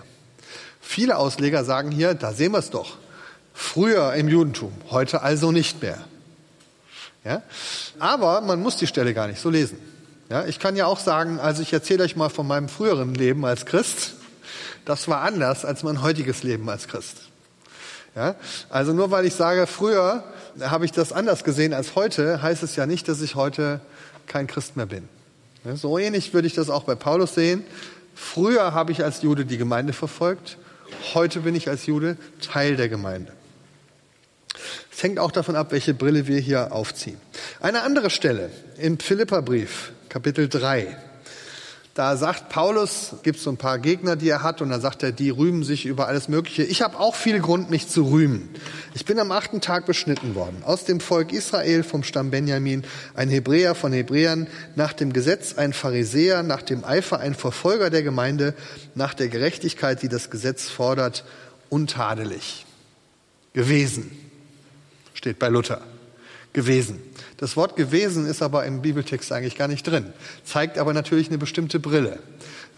[0.82, 2.97] Viele Ausleger sagen hier, da sehen wir es doch.
[3.54, 5.99] Früher im Judentum, heute also nicht mehr.
[7.23, 7.43] Ja?
[7.99, 9.78] Aber man muss die Stelle gar nicht so lesen.
[10.32, 13.45] Ja, ich kann ja auch sagen, also ich erzähle euch mal von meinem früheren Leben
[13.45, 14.15] als Christ
[14.86, 17.30] das war anders als mein heutiges Leben als Christ.
[18.15, 18.36] Ja?
[18.69, 20.24] Also nur weil ich sage, früher
[20.60, 23.82] habe ich das anders gesehen als heute, heißt es ja nicht, dass ich heute
[24.28, 25.10] kein Christ mehr bin.
[25.76, 27.63] So ähnlich würde ich das auch bei Paulus sehen.
[28.15, 30.58] Früher habe ich als Jude die Gemeinde verfolgt,
[31.13, 33.32] heute bin ich als Jude Teil der Gemeinde.
[34.91, 37.17] Es hängt auch davon ab, welche Brille wir hier aufziehen.
[37.60, 40.96] Eine andere Stelle im Philipperbrief, Kapitel 3.
[41.93, 45.03] Da sagt Paulus, gibt es so ein paar Gegner, die er hat, und dann sagt
[45.03, 46.63] er, die rühmen sich über alles Mögliche.
[46.63, 48.49] Ich habe auch viel Grund, mich zu rühmen.
[48.95, 50.63] Ich bin am achten Tag beschnitten worden.
[50.63, 55.71] Aus dem Volk Israel, vom Stamm Benjamin, ein Hebräer von Hebräern, nach dem Gesetz ein
[55.71, 58.56] Pharisäer, nach dem Eifer ein Verfolger der Gemeinde,
[58.95, 61.23] nach der Gerechtigkeit, die das Gesetz fordert,
[61.69, 62.65] untadelig.
[63.53, 64.10] Gewesen,
[65.13, 65.82] steht bei Luther.
[66.53, 66.99] Gewesen.
[67.43, 70.13] Das Wort gewesen ist aber im Bibeltext eigentlich gar nicht drin,
[70.45, 72.19] zeigt aber natürlich eine bestimmte Brille,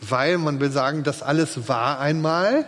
[0.01, 2.65] weil man will sagen, das alles war einmal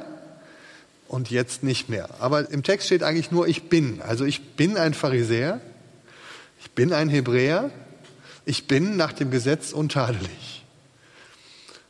[1.07, 2.07] und jetzt nicht mehr.
[2.19, 3.99] Aber im Text steht eigentlich nur ich bin.
[4.03, 5.60] Also ich bin ein Pharisäer,
[6.60, 7.71] ich bin ein Hebräer,
[8.45, 10.63] ich bin nach dem Gesetz untadelig.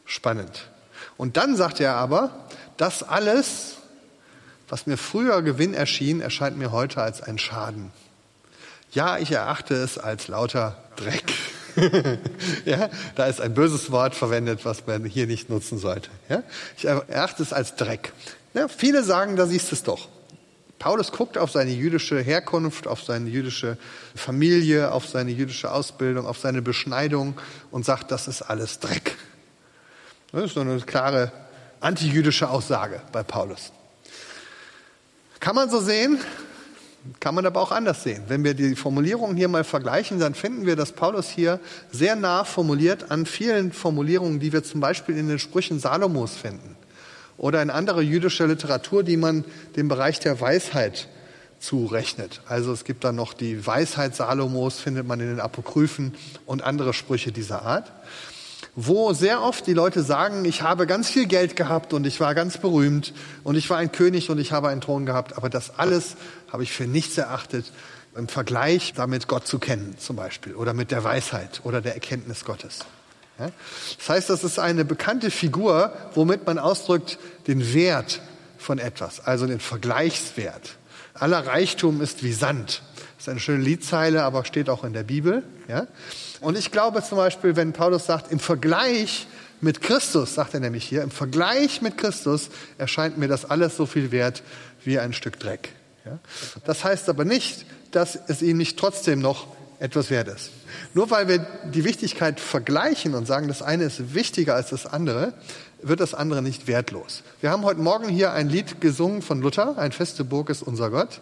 [0.05, 0.69] Spannend.
[1.17, 3.75] Und dann sagt er aber, das alles,
[4.69, 7.91] was mir früher Gewinn erschien, erscheint mir heute als ein Schaden.
[8.91, 11.25] Ja, ich erachte es als lauter Dreck.
[12.65, 16.09] ja, da ist ein böses Wort verwendet, was man hier nicht nutzen sollte.
[16.29, 16.43] Ja?
[16.77, 18.13] Ich erachte es als Dreck.
[18.53, 20.07] Ja, viele sagen, da siehst du es doch.
[20.79, 23.77] Paulus guckt auf seine jüdische Herkunft, auf seine jüdische
[24.15, 27.39] Familie, auf seine jüdische Ausbildung, auf seine Beschneidung
[27.71, 29.15] und sagt, das ist alles Dreck.
[30.31, 31.31] Das ist so eine klare
[31.79, 33.71] antijüdische Aussage bei Paulus.
[35.39, 36.19] Kann man so sehen,
[37.19, 38.23] kann man aber auch anders sehen.
[38.27, 41.59] Wenn wir die Formulierungen hier mal vergleichen, dann finden wir, dass Paulus hier
[41.91, 46.75] sehr nah formuliert an vielen Formulierungen, die wir zum Beispiel in den Sprüchen Salomos finden
[47.37, 51.07] oder in anderer jüdischer Literatur, die man dem Bereich der Weisheit
[51.59, 52.41] zurechnet.
[52.47, 56.15] Also es gibt dann noch die Weisheit Salomos, findet man in den Apokryphen
[56.45, 57.91] und andere Sprüche dieser Art
[58.79, 62.35] wo sehr oft die Leute sagen, ich habe ganz viel Geld gehabt und ich war
[62.35, 63.11] ganz berühmt
[63.43, 66.15] und ich war ein König und ich habe einen Thron gehabt, aber das alles
[66.53, 67.65] habe ich für nichts erachtet
[68.15, 72.45] im Vergleich damit Gott zu kennen zum Beispiel oder mit der Weisheit oder der Erkenntnis
[72.45, 72.85] Gottes.
[73.97, 78.21] Das heißt, das ist eine bekannte Figur, womit man ausdrückt den Wert
[78.59, 80.77] von etwas, also den Vergleichswert.
[81.15, 82.83] Aller Reichtum ist wie Sand.
[83.15, 85.41] Das ist eine schöne Liedzeile, aber steht auch in der Bibel.
[85.67, 85.87] Ja?
[86.41, 89.27] Und ich glaube zum Beispiel, wenn Paulus sagt, im Vergleich
[89.61, 93.85] mit Christus, sagt er nämlich hier, im Vergleich mit Christus erscheint mir das alles so
[93.85, 94.43] viel wert
[94.83, 95.69] wie ein Stück Dreck.
[96.65, 99.47] Das heißt aber nicht, dass es ihm nicht trotzdem noch
[99.79, 100.51] etwas wert ist.
[100.93, 101.39] Nur weil wir
[101.73, 105.33] die Wichtigkeit vergleichen und sagen, das eine ist wichtiger als das andere,
[105.81, 107.23] wird das andere nicht wertlos.
[107.41, 110.89] Wir haben heute Morgen hier ein Lied gesungen von Luther, ein feste Burg ist unser
[110.89, 111.21] Gott.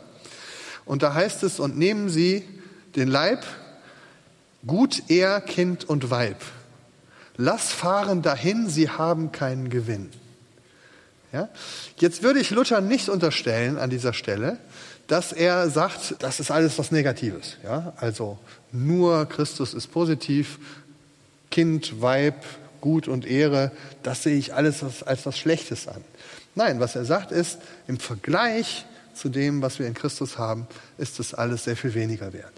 [0.86, 2.48] Und da heißt es, und nehmen Sie
[2.96, 3.44] den Leib
[4.68, 6.38] Gut er, Kind und Weib.
[7.38, 10.10] Lass fahren dahin, sie haben keinen Gewinn.
[11.32, 11.50] Ja?
[11.98, 14.58] Jetzt würde ich Luther nicht unterstellen an dieser Stelle,
[15.08, 17.58] dass er sagt, das ist alles was Negatives.
[17.64, 17.94] Ja?
[17.98, 18.40] Also
[18.72, 20.60] nur Christus ist positiv,
[21.52, 22.44] Kind, Weib,
[22.82, 23.72] Gut und Ehre,
[24.04, 26.04] das sehe ich alles als, als was Schlechtes an.
[26.56, 31.20] Nein, was er sagt ist, im Vergleich zu dem, was wir in Christus haben, ist
[31.20, 32.54] das alles sehr viel weniger wert.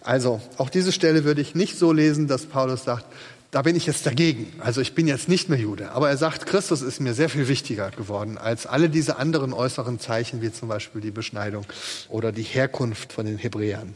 [0.00, 3.06] Also, auch diese Stelle würde ich nicht so lesen, dass Paulus sagt,
[3.52, 4.50] da bin ich jetzt dagegen.
[4.60, 5.92] Also ich bin jetzt nicht mehr Jude.
[5.92, 10.00] Aber er sagt, Christus ist mir sehr viel wichtiger geworden als alle diese anderen äußeren
[10.00, 11.66] Zeichen, wie zum Beispiel die Beschneidung
[12.08, 13.94] oder die Herkunft von den Hebräern.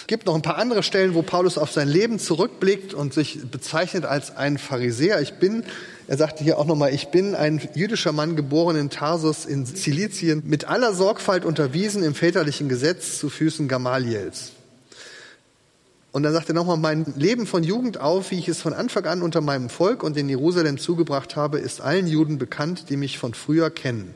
[0.00, 3.40] Es gibt noch ein paar andere Stellen, wo Paulus auf sein Leben zurückblickt und sich
[3.50, 5.20] bezeichnet als ein Pharisäer.
[5.20, 5.64] Ich bin,
[6.08, 10.42] er sagte hier auch nochmal, ich bin ein jüdischer Mann geboren in Tarsus in Silizien,
[10.46, 14.52] mit aller Sorgfalt unterwiesen im väterlichen Gesetz zu Füßen Gamaliels.
[16.12, 19.06] Und dann sagt er nochmal, mein Leben von Jugend auf, wie ich es von Anfang
[19.06, 23.18] an unter meinem Volk und in Jerusalem zugebracht habe, ist allen Juden bekannt, die mich
[23.18, 24.12] von früher kennen,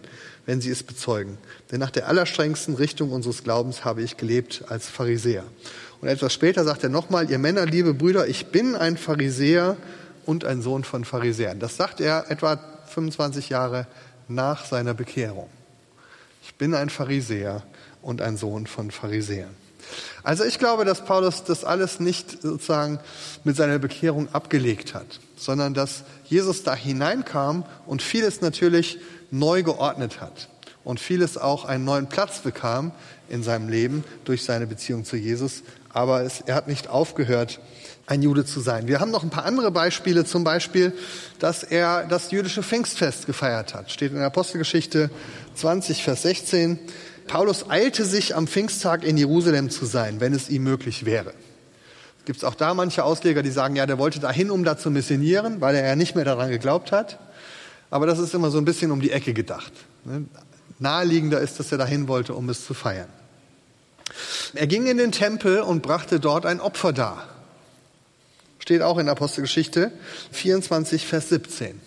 [0.47, 1.39] wenn sie es bezeugen.
[1.71, 5.45] Denn nach der allerstrengsten Richtung unseres Glaubens habe ich gelebt als Pharisäer.
[6.01, 9.77] Und etwas später sagt er nochmal, ihr Männer, liebe Brüder, ich bin ein Pharisäer
[10.25, 11.59] und ein Sohn von Pharisäern.
[11.59, 13.87] Das sagt er etwa 25 Jahre
[14.29, 15.49] nach seiner Bekehrung.
[16.43, 17.63] Ich bin ein Pharisäer
[18.03, 19.55] und ein Sohn von Pharisäern.
[20.23, 22.99] Also ich glaube, dass Paulus das alles nicht sozusagen
[23.45, 25.07] mit seiner Bekehrung abgelegt hat,
[25.37, 28.99] sondern dass Jesus da hineinkam und vieles natürlich
[29.31, 30.49] neu geordnet hat
[30.85, 32.93] und vieles auch einen neuen Platz bekam
[33.29, 35.63] in seinem Leben durch seine Beziehung zu Jesus.
[35.93, 37.61] Aber es, er hat nicht aufgehört,
[38.07, 38.87] ein Jude zu sein.
[38.87, 40.93] Wir haben noch ein paar andere Beispiele, zum Beispiel,
[41.41, 43.91] dass er das jüdische Pfingstfest gefeiert hat.
[43.91, 45.11] Steht in der Apostelgeschichte
[45.57, 46.79] 20, Vers 16.
[47.27, 51.33] Paulus eilte sich am Pfingsttag in Jerusalem zu sein, wenn es ihm möglich wäre.
[52.25, 54.91] Gibt es auch da manche Ausleger, die sagen, ja, der wollte dahin, um da zu
[54.91, 57.19] missionieren, weil er ja nicht mehr daran geglaubt hat.
[57.97, 59.73] Aber das ist immer so ein bisschen um die Ecke gedacht.
[60.05, 60.27] Ne?
[60.79, 63.09] Naheliegender ist, dass er dahin wollte, um es zu feiern.
[64.53, 67.27] Er ging in den Tempel und brachte dort ein Opfer dar.
[68.59, 69.93] Steht auch in Apostelgeschichte
[70.33, 71.81] 24, Vers 17.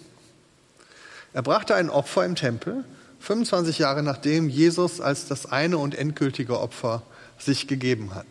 [1.34, 2.86] Er brachte ein Opfer im Tempel
[3.20, 7.04] 25 Jahre nachdem Jesus als das eine und endgültige Opfer
[7.38, 8.26] sich gegeben hat.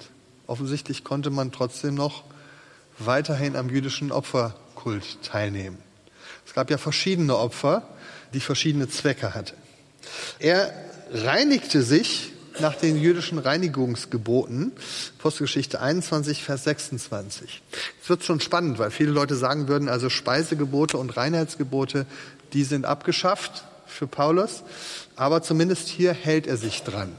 [0.49, 2.25] Offensichtlich konnte man trotzdem noch
[2.99, 5.79] weiterhin am jüdischen Opferkult teilnehmen.
[6.49, 7.83] Es gab ja verschiedene Opfer,
[8.33, 9.55] die verschiedene Zwecke hatten.
[10.39, 10.73] Er
[11.13, 14.73] reinigte sich nach den jüdischen Reinigungsgeboten,
[15.19, 17.63] Postgeschichte 21, Vers 26.
[18.03, 22.07] Es wird schon spannend, weil viele Leute sagen würden, also Speisegebote und Reinheitsgebote,
[22.55, 24.63] die sind abgeschafft für Paulus,
[25.17, 27.13] aber zumindest hier hält er sich dran.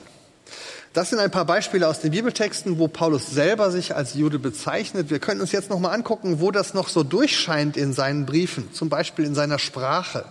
[0.99, 5.09] Das sind ein paar Beispiele aus den Bibeltexten, wo Paulus selber sich als Jude bezeichnet.
[5.09, 8.73] Wir können uns jetzt noch mal angucken, wo das noch so durchscheint in seinen Briefen,
[8.73, 10.25] zum Beispiel in seiner Sprache.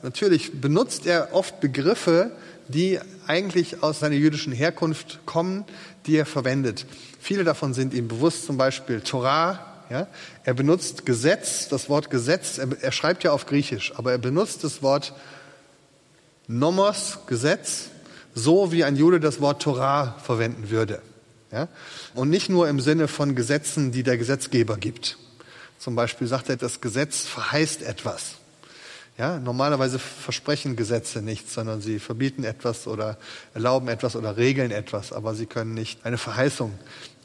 [0.00, 2.30] Natürlich benutzt er oft Begriffe,
[2.68, 5.64] die eigentlich aus seiner jüdischen Herkunft kommen,
[6.06, 6.86] die er verwendet.
[7.18, 9.58] Viele davon sind ihm bewusst, zum Beispiel Torah,
[9.90, 10.06] ja?
[10.44, 14.62] Er benutzt Gesetz, das Wort Gesetz, er, er schreibt ja auf Griechisch, aber er benutzt
[14.62, 15.14] das Wort
[16.46, 17.88] Nomos, Gesetz,
[18.38, 21.02] so wie ein Jude das Wort Torah verwenden würde.
[21.52, 21.68] Ja?
[22.14, 25.18] Und nicht nur im Sinne von Gesetzen, die der Gesetzgeber gibt.
[25.78, 28.36] Zum Beispiel sagt er, das Gesetz verheißt etwas.
[29.16, 33.16] Ja, normalerweise versprechen Gesetze nichts, sondern sie verbieten etwas oder
[33.52, 36.78] erlauben etwas oder regeln etwas, aber sie können nicht eine Verheißung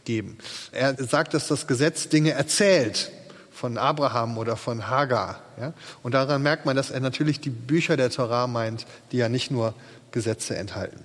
[0.04, 0.40] geben.
[0.72, 3.12] Er sagt, dass das Gesetz Dinge erzählt
[3.52, 5.42] von Abraham oder von Hagar.
[5.60, 5.74] Ja?
[6.02, 9.52] Und daran merkt man, dass er natürlich die Bücher der Torah meint, die ja nicht
[9.52, 9.76] nur
[10.14, 11.04] Gesetze enthalten.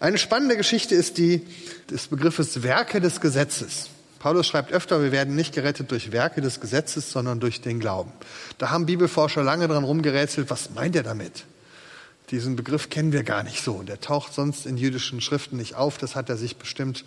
[0.00, 1.46] Eine spannende Geschichte ist die
[1.90, 3.90] des Begriffes Werke des Gesetzes.
[4.18, 8.10] Paulus schreibt öfter, wir werden nicht gerettet durch Werke des Gesetzes, sondern durch den Glauben.
[8.58, 11.44] Da haben Bibelforscher lange dran rumgerätselt, was meint er damit?
[12.30, 13.84] Diesen Begriff kennen wir gar nicht so.
[13.84, 15.96] Der taucht sonst in jüdischen Schriften nicht auf.
[15.96, 17.04] Das hat er sich bestimmt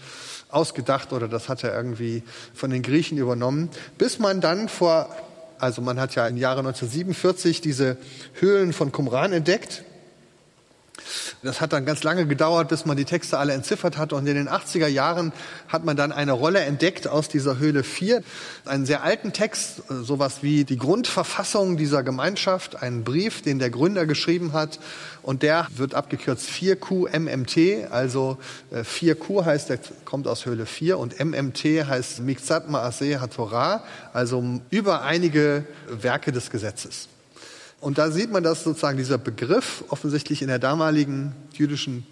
[0.47, 3.69] ausgedacht oder das hat er irgendwie von den Griechen übernommen.
[3.97, 5.13] Bis man dann vor,
[5.57, 7.97] also man hat ja im Jahre 1947 diese
[8.35, 9.83] Höhlen von Qumran entdeckt
[11.43, 14.13] das hat dann ganz lange gedauert, bis man die Texte alle entziffert hat.
[14.13, 15.31] Und in den 80er Jahren
[15.67, 18.23] hat man dann eine Rolle entdeckt aus dieser Höhle 4.
[18.65, 24.05] Einen sehr alten Text, sowas wie die Grundverfassung dieser Gemeinschaft, einen Brief, den der Gründer
[24.05, 24.79] geschrieben hat.
[25.21, 28.38] Und der wird abgekürzt 4QMMT, also
[28.73, 33.83] 4Q äh, heißt, der kommt aus Höhle 4 und MMT heißt Mikzat Maaseh HaTorah,
[34.13, 37.09] also über einige Werke des Gesetzes.
[37.82, 42.06] Und da sieht man, dass sozusagen dieser Begriff offensichtlich in der damaligen jüdischen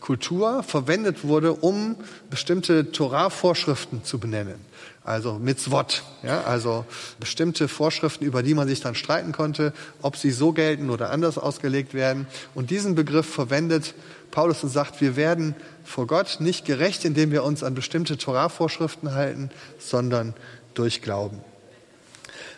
[0.00, 1.96] Kultur verwendet wurde, um
[2.28, 4.56] bestimmte Torah-Vorschriften zu benennen.
[5.04, 6.84] Also Mitzvot, ja, also
[7.20, 11.38] bestimmte Vorschriften, über die man sich dann streiten konnte, ob sie so gelten oder anders
[11.38, 12.26] ausgelegt werden.
[12.54, 13.94] Und diesen Begriff verwendet
[14.30, 15.54] Paulus und sagt, wir werden
[15.84, 20.34] vor Gott nicht gerecht, indem wir uns an bestimmte Torah-Vorschriften halten, sondern
[20.74, 21.40] durch Glauben.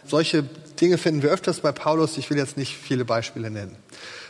[0.07, 0.45] Solche
[0.81, 2.19] Dinge finden wir öfters bei Paulus.
[2.19, 3.77] Ich will jetzt nicht viele Beispiele nennen.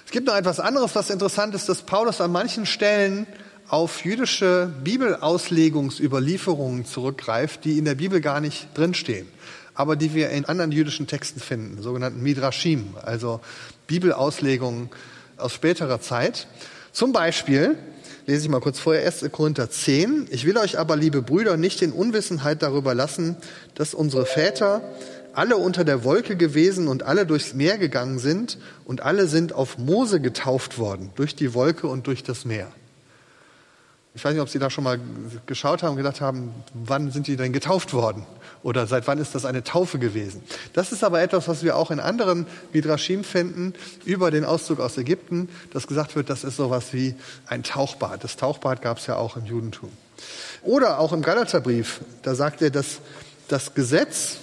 [0.04, 3.26] Es gibt noch etwas anderes, was interessant ist, dass Paulus an manchen Stellen
[3.68, 9.26] auf jüdische Bibelauslegungsüberlieferungen zurückgreift, die in der Bibel gar nicht drinstehen,
[9.74, 13.40] aber die wir in anderen jüdischen Texten finden, sogenannten Midrashim, also
[13.86, 14.90] Bibelauslegungen
[15.38, 16.46] aus späterer Zeit.
[16.92, 17.76] Zum Beispiel
[18.26, 19.26] lese ich mal kurz vorher 1.
[19.32, 20.28] Korinther 10.
[20.30, 23.36] Ich will euch aber, liebe Brüder, nicht in Unwissenheit darüber lassen,
[23.74, 24.82] dass unsere Väter
[25.36, 29.78] alle unter der Wolke gewesen und alle durchs Meer gegangen sind und alle sind auf
[29.78, 32.68] Mose getauft worden, durch die Wolke und durch das Meer.
[34.16, 35.00] Ich weiß nicht, ob Sie da schon mal
[35.46, 38.24] geschaut haben und gedacht haben, wann sind die denn getauft worden?
[38.62, 40.40] Oder seit wann ist das eine Taufe gewesen?
[40.72, 44.96] Das ist aber etwas, was wir auch in anderen Midrashim finden, über den Auszug aus
[44.98, 47.16] Ägypten, dass gesagt wird, das ist sowas wie
[47.46, 48.22] ein Tauchbad.
[48.22, 49.90] Das Tauchbad gab es ja auch im Judentum.
[50.62, 53.00] Oder auch im Galaterbrief, da sagt er, dass
[53.48, 54.38] das Gesetz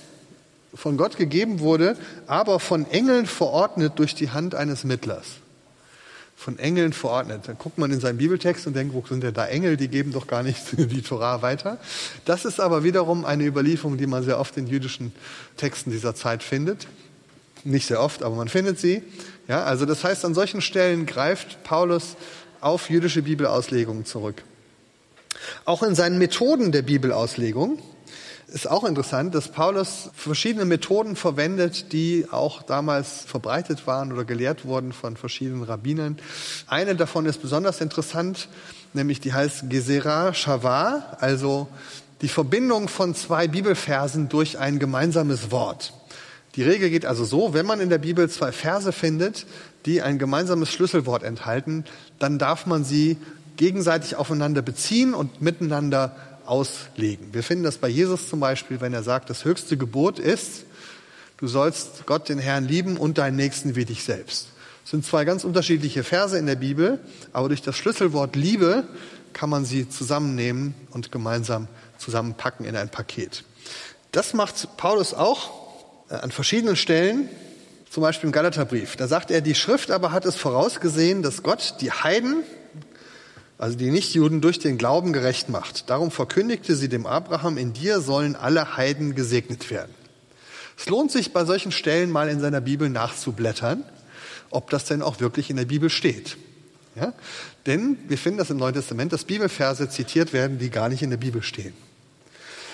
[0.74, 5.26] von Gott gegeben wurde, aber von Engeln verordnet durch die Hand eines Mittlers.
[6.36, 7.42] Von Engeln verordnet.
[7.46, 9.78] Dann guckt man in seinen Bibeltext und denkt, wo sind denn da Engel?
[9.78, 11.78] Die geben doch gar nicht die Torah weiter.
[12.26, 15.14] Das ist aber wiederum eine Überlieferung, die man sehr oft in jüdischen
[15.58, 16.88] Texten dieser Zeit findet.
[17.64, 19.04] Nicht sehr oft, aber man findet sie.
[19.48, 22.16] Ja, also das heißt, an solchen Stellen greift Paulus
[22.60, 24.42] auf jüdische Bibelauslegungen zurück.
[25.66, 27.80] Auch in seinen Methoden der Bibelauslegung
[28.52, 34.66] ist auch interessant, dass Paulus verschiedene Methoden verwendet, die auch damals verbreitet waren oder gelehrt
[34.66, 36.18] wurden von verschiedenen Rabbinern.
[36.68, 38.50] Eine davon ist besonders interessant,
[38.94, 41.70] nämlich die heißt Gesera Shavah, also
[42.22, 45.94] die Verbindung von zwei Bibelversen durch ein gemeinsames Wort.
[46.56, 49.46] Die Regel geht also so, wenn man in der Bibel zwei Verse findet,
[49.86, 51.86] die ein gemeinsames Schlüsselwort enthalten,
[52.20, 53.18] dann darf man sie
[53.56, 56.16] gegenseitig aufeinander beziehen und miteinander
[56.52, 57.34] auslegen.
[57.34, 60.66] Wir finden das bei Jesus zum Beispiel, wenn er sagt, das höchste Gebot ist,
[61.38, 64.50] du sollst Gott, den Herrn, lieben und deinen Nächsten wie dich selbst.
[64.84, 67.00] Das sind zwei ganz unterschiedliche Verse in der Bibel,
[67.32, 68.84] aber durch das Schlüsselwort Liebe
[69.32, 73.46] kann man sie zusammennehmen und gemeinsam zusammenpacken in ein Paket.
[74.12, 75.52] Das macht Paulus auch
[76.10, 77.30] äh, an verschiedenen Stellen,
[77.90, 78.98] zum Beispiel im Galaterbrief.
[78.98, 82.44] Da sagt er, die Schrift aber hat es vorausgesehen, dass Gott die Heiden
[83.62, 85.92] also die Nichtjuden durch den Glauben gerecht macht.
[85.92, 89.94] Darum verkündigte sie dem Abraham, in dir sollen alle Heiden gesegnet werden.
[90.76, 93.84] Es lohnt sich bei solchen Stellen mal in seiner Bibel nachzublättern,
[94.50, 96.38] ob das denn auch wirklich in der Bibel steht.
[96.96, 97.14] Ja?
[97.68, 101.12] Denn wir finden das im Neuen Testament, dass Bibelverse zitiert werden, die gar nicht in
[101.12, 101.74] der Bibel stehen.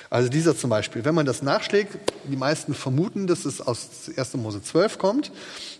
[0.10, 4.36] Also dieser zum Beispiel, wenn man das nachschlägt, die meisten vermuten, dass es aus 1.
[4.36, 5.32] Mose 12 kommt.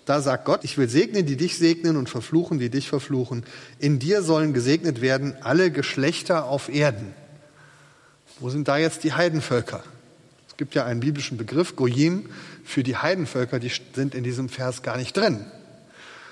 [0.06, 3.46] Da sagt Gott, ich will segnen, die dich segnen und verfluchen, die dich verfluchen.
[3.80, 7.14] In dir sollen gesegnet werden alle Geschlechter auf Erden.
[8.40, 9.84] Wo sind da jetzt die Heidenvölker?
[10.48, 12.30] Es gibt ja einen biblischen Begriff, Goyim,
[12.66, 15.46] für die Heidenvölker, die sind in diesem Vers gar nicht drin.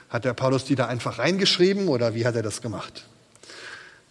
[0.10, 3.06] Hat der Paulus die da einfach reingeschrieben oder wie hat er das gemacht?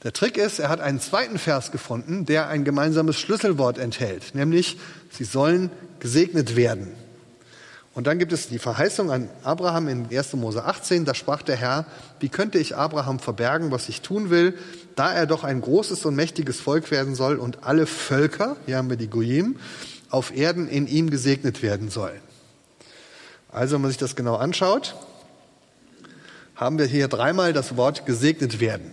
[0.05, 4.79] Der Trick ist, er hat einen zweiten Vers gefunden, der ein gemeinsames Schlüsselwort enthält, nämlich
[5.11, 6.93] sie sollen gesegnet werden.
[7.95, 10.35] Und dann gibt es die Verheißung an Abraham in 1.
[10.35, 11.87] Mose 18, da sprach der Herr,
[12.21, 14.59] wie könnte ich Abraham verbergen, was ich tun will,
[14.95, 18.91] da er doch ein großes und mächtiges Volk werden soll und alle Völker, hier haben
[18.91, 19.57] wir die Goyim,
[20.11, 22.21] auf Erden in ihm gesegnet werden sollen.
[23.51, 24.97] Also, wenn man sich das genau anschaut,
[26.57, 28.93] haben wir hier dreimal das Wort gesegnet werden.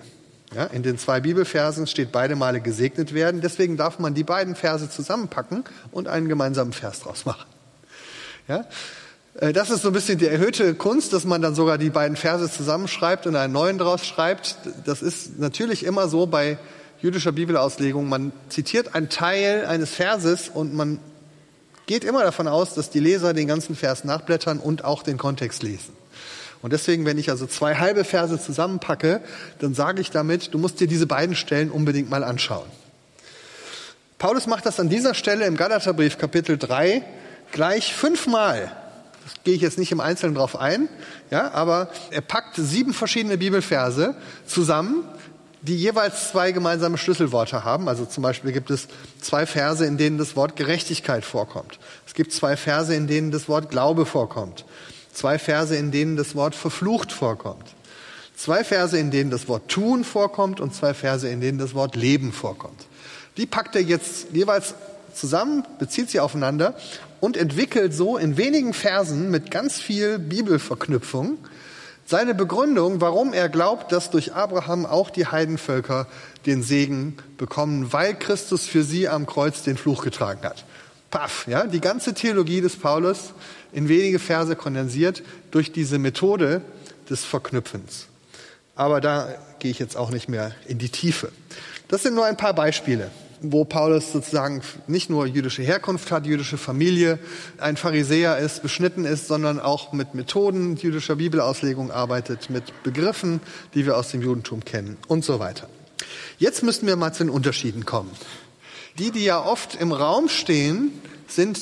[0.54, 3.39] Ja, in den zwei Bibelversen steht beide Male gesegnet werden.
[3.39, 7.47] Deswegen darf man die beiden Verse zusammenpacken und einen gemeinsamen Vers draus machen.
[8.49, 8.66] Ja?
[9.39, 12.18] Äh, das ist so ein bisschen die erhöhte Kunst, dass man dann sogar die beiden
[12.18, 14.58] Verse zusammenschreibt und einen neuen draus schreibt.
[14.86, 16.58] Das ist natürlich immer so bei
[17.02, 18.10] jüdischer Bibelauslegung.
[18.10, 20.99] Man zitiert einen Teil eines Verses und man
[21.88, 25.64] geht immer davon aus, dass die Leser den ganzen Vers nachblättern und auch den Kontext
[25.64, 26.01] lesen.
[26.62, 29.22] Und deswegen, wenn ich also zwei halbe Verse zusammenpacke,
[29.59, 32.68] dann sage ich damit, du musst dir diese beiden Stellen unbedingt mal anschauen.
[34.20, 37.03] Paulus macht das an dieser Stelle im Galaterbrief Kapitel 3
[37.51, 38.72] gleich fünfmal.
[39.24, 40.89] Das gehe ich jetzt nicht im Einzelnen drauf ein,
[41.32, 45.03] ja, aber er packt sieben verschiedene Bibelverse zusammen,
[45.62, 47.88] die jeweils zwei gemeinsame Schlüsselworte haben.
[47.88, 48.88] Also zum Beispiel gibt es
[49.22, 51.80] zwei Verse, in denen das Wort Gerechtigkeit vorkommt.
[52.07, 54.66] Es gibt zwei Verse, in denen das Wort Glaube vorkommt.
[55.14, 57.76] Zwei Verse, in denen das Wort verflucht vorkommt.
[58.36, 61.95] Zwei Verse, in denen das Wort tun vorkommt und zwei Verse, in denen das Wort
[61.95, 62.88] Leben vorkommt.
[63.38, 64.74] Die packt er jetzt jeweils
[65.14, 66.76] zusammen, bezieht sie aufeinander
[67.20, 71.38] und entwickelt so in wenigen Versen mit ganz viel Bibelverknüpfung
[72.05, 76.07] seine Begründung, warum er glaubt, dass durch Abraham auch die Heidenvölker
[76.45, 80.66] den Segen bekommen, weil Christus für sie am Kreuz den Fluch getragen hat.
[81.09, 83.34] Paff, ja, die ganze Theologie des Paulus
[83.74, 86.61] in wenige Verse kondensiert durch diese Methode
[87.09, 88.07] des Verknüpfens.
[88.76, 91.32] Aber da gehe ich jetzt auch nicht mehr in die Tiefe.
[91.88, 93.11] Das sind nur ein paar Beispiele
[93.41, 97.19] wo Paulus sozusagen nicht nur jüdische Herkunft hat, jüdische Familie,
[97.57, 103.41] ein Pharisäer ist, beschnitten ist, sondern auch mit Methoden jüdischer Bibelauslegung arbeitet, mit Begriffen,
[103.74, 105.67] die wir aus dem Judentum kennen und so weiter.
[106.38, 108.11] Jetzt müssten wir mal zu den Unterschieden kommen.
[108.99, 110.91] Die, die ja oft im Raum stehen,
[111.28, 111.59] sind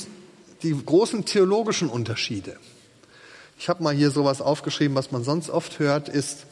[0.64, 2.58] die großen theologischen Unterschiede.
[3.58, 6.46] Ich habe mal hier sowas aufgeschrieben, was man sonst oft hört, ist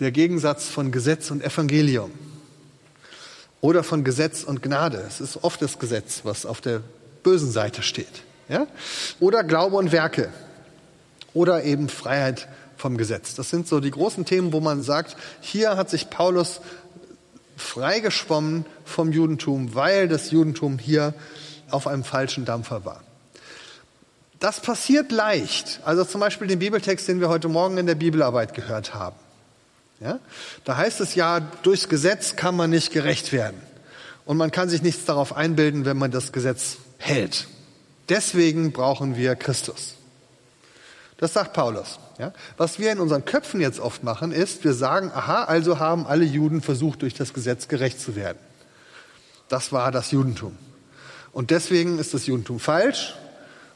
[0.00, 2.10] der Gegensatz von Gesetz und Evangelium
[3.60, 5.04] oder von Gesetz und Gnade.
[5.06, 6.82] Es ist oft das Gesetz, was auf der
[7.22, 8.22] bösen Seite steht.
[8.48, 8.66] Ja?
[9.20, 10.30] Oder Glaube und Werke.
[11.34, 13.34] Oder eben Freiheit vom Gesetz.
[13.34, 16.60] Das sind so die großen Themen, wo man sagt, hier hat sich Paulus
[17.56, 21.14] freigeschwommen vom Judentum, weil das Judentum hier
[21.70, 23.02] auf einem falschen Dampfer war.
[24.40, 25.80] Das passiert leicht.
[25.84, 29.16] Also zum Beispiel den Bibeltext, den wir heute Morgen in der Bibelarbeit gehört haben.
[30.00, 30.18] Ja?
[30.64, 33.60] Da heißt es ja, durchs Gesetz kann man nicht gerecht werden.
[34.24, 37.48] Und man kann sich nichts darauf einbilden, wenn man das Gesetz hält.
[38.08, 39.94] Deswegen brauchen wir Christus.
[41.18, 41.98] Das sagt Paulus.
[42.18, 42.32] Ja?
[42.56, 46.24] Was wir in unseren Köpfen jetzt oft machen, ist, wir sagen, aha, also haben alle
[46.24, 48.38] Juden versucht, durch das Gesetz gerecht zu werden.
[49.50, 50.56] Das war das Judentum.
[51.32, 53.14] Und deswegen ist das Judentum falsch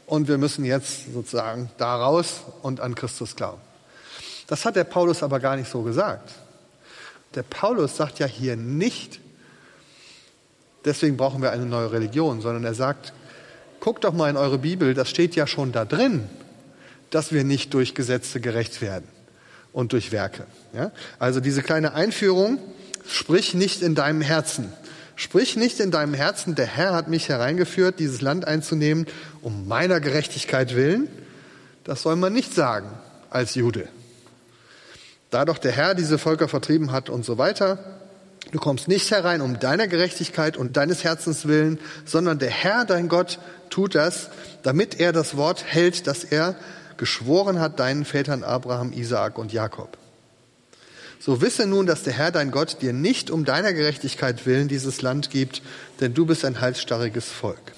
[0.06, 3.60] und wir müssen jetzt sozusagen da raus und an Christus glauben.
[4.46, 6.30] Das hat der Paulus aber gar nicht so gesagt.
[7.34, 9.20] Der Paulus sagt ja hier nicht,
[10.84, 13.12] deswegen brauchen wir eine neue Religion, sondern er sagt,
[13.80, 16.28] guckt doch mal in eure Bibel, das steht ja schon da drin,
[17.10, 19.08] dass wir nicht durch Gesetze gerecht werden
[19.72, 20.46] und durch Werke.
[20.72, 20.92] Ja?
[21.18, 22.58] Also diese kleine Einführung,
[23.06, 24.72] sprich nicht in deinem Herzen.
[25.16, 29.06] Sprich nicht in deinem Herzen, der Herr hat mich hereingeführt, dieses Land einzunehmen,
[29.42, 31.08] um meiner Gerechtigkeit willen.
[31.84, 32.88] Das soll man nicht sagen
[33.30, 33.88] als Jude.
[35.30, 37.78] Da doch der Herr diese Völker vertrieben hat und so weiter.
[38.52, 43.08] Du kommst nicht herein um deiner Gerechtigkeit und deines Herzens willen, sondern der Herr, dein
[43.08, 43.38] Gott,
[43.70, 44.30] tut das,
[44.62, 46.54] damit er das Wort hält, das er
[46.96, 49.98] geschworen hat deinen Vätern Abraham, Isaak und Jakob.
[51.24, 55.00] So wisse nun, dass der Herr, dein Gott, dir nicht um deiner Gerechtigkeit willen dieses
[55.00, 55.62] Land gibt,
[56.00, 57.72] denn du bist ein halsstarriges Volk.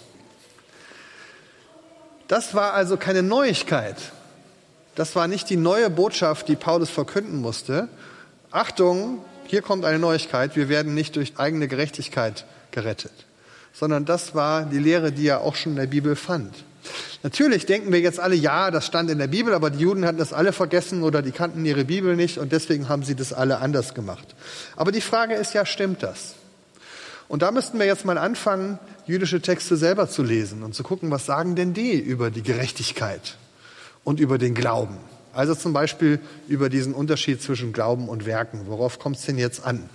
[2.27, 3.95] Das war also keine Neuigkeit,
[4.97, 7.89] das war nicht die neue Botschaft, die Paulus verkünden musste.
[8.51, 13.13] Achtung, hier kommt eine Neuigkeit, wir werden nicht durch eigene Gerechtigkeit gerettet,
[13.73, 16.53] sondern das war die Lehre, die er auch schon in der Bibel fand.
[17.23, 20.19] Natürlich denken wir jetzt alle, ja, das stand in der Bibel, aber die Juden hatten
[20.19, 23.59] das alle vergessen oder die kannten ihre Bibel nicht und deswegen haben sie das alle
[23.59, 24.35] anders gemacht.
[24.77, 26.35] Aber die Frage ist ja, stimmt das?
[27.29, 31.11] Und da müssten wir jetzt mal anfangen, jüdische Texte selber zu lesen und zu gucken,
[31.11, 33.37] was sagen denn die über die Gerechtigkeit?
[34.07, 34.97] und über den Glauben.
[35.35, 38.63] Also zum Beispiel über diesen Unterschied zwischen Glauben und Werken.
[38.69, 39.91] Worauf kommt es denn jetzt an?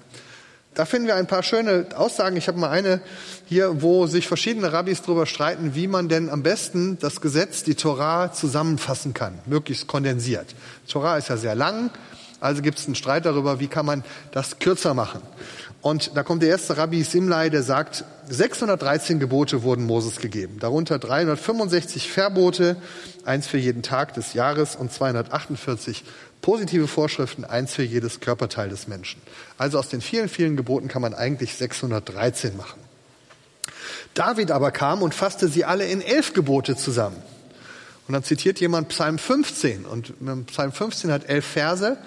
[0.73, 2.37] Da finden wir ein paar schöne Aussagen.
[2.37, 3.01] Ich habe mal eine
[3.45, 7.75] hier, wo sich verschiedene Rabbis darüber streiten, wie man denn am besten das Gesetz, die
[7.75, 10.55] Torah, zusammenfassen kann, möglichst kondensiert.
[10.87, 11.91] Die Torah ist ja sehr lang,
[12.39, 15.21] also gibt es einen Streit darüber, wie kann man das kürzer machen.
[15.81, 20.99] Und da kommt der erste Rabbi Simlai, der sagt, 613 Gebote wurden Moses gegeben, darunter
[20.99, 22.77] 365 Verbote,
[23.25, 26.05] eins für jeden Tag des Jahres und 248
[26.41, 29.21] positive Vorschriften, eins für jedes Körperteil des Menschen.
[29.57, 32.79] Also aus den vielen, vielen Geboten kann man eigentlich 613 machen.
[34.13, 37.21] David aber kam und fasste sie alle in elf Gebote zusammen.
[38.07, 40.13] Und dann zitiert jemand Psalm 15 und
[40.47, 41.97] Psalm 15 hat elf Verse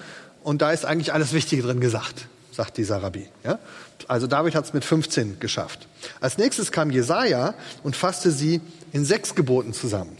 [0.42, 3.26] und da ist eigentlich alles Wichtige drin gesagt, sagt dieser Rabbi.
[3.42, 3.58] Ja?
[4.06, 5.88] Also David hat es mit 15 geschafft.
[6.20, 8.60] Als nächstes kam Jesaja und fasste sie
[8.92, 10.18] in sechs Geboten zusammen.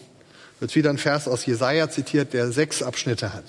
[0.60, 3.44] Wird wieder ein Vers aus Jesaja zitiert, der sechs Abschnitte hat.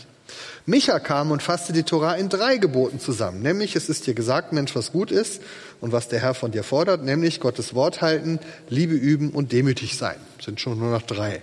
[0.66, 4.52] Micha kam und fasste die Tora in drei Geboten zusammen, nämlich es ist dir gesagt,
[4.52, 5.42] Mensch, was gut ist
[5.80, 9.98] und was der Herr von dir fordert, nämlich Gottes Wort halten, Liebe üben und demütig
[9.98, 10.18] sein.
[10.44, 11.42] Sind schon nur noch drei.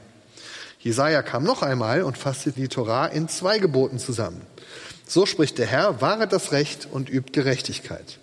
[0.80, 4.40] Jesaja kam noch einmal und fasste die Tora in zwei Geboten zusammen.
[5.06, 8.18] So spricht der Herr, wahret das Recht und übt Gerechtigkeit.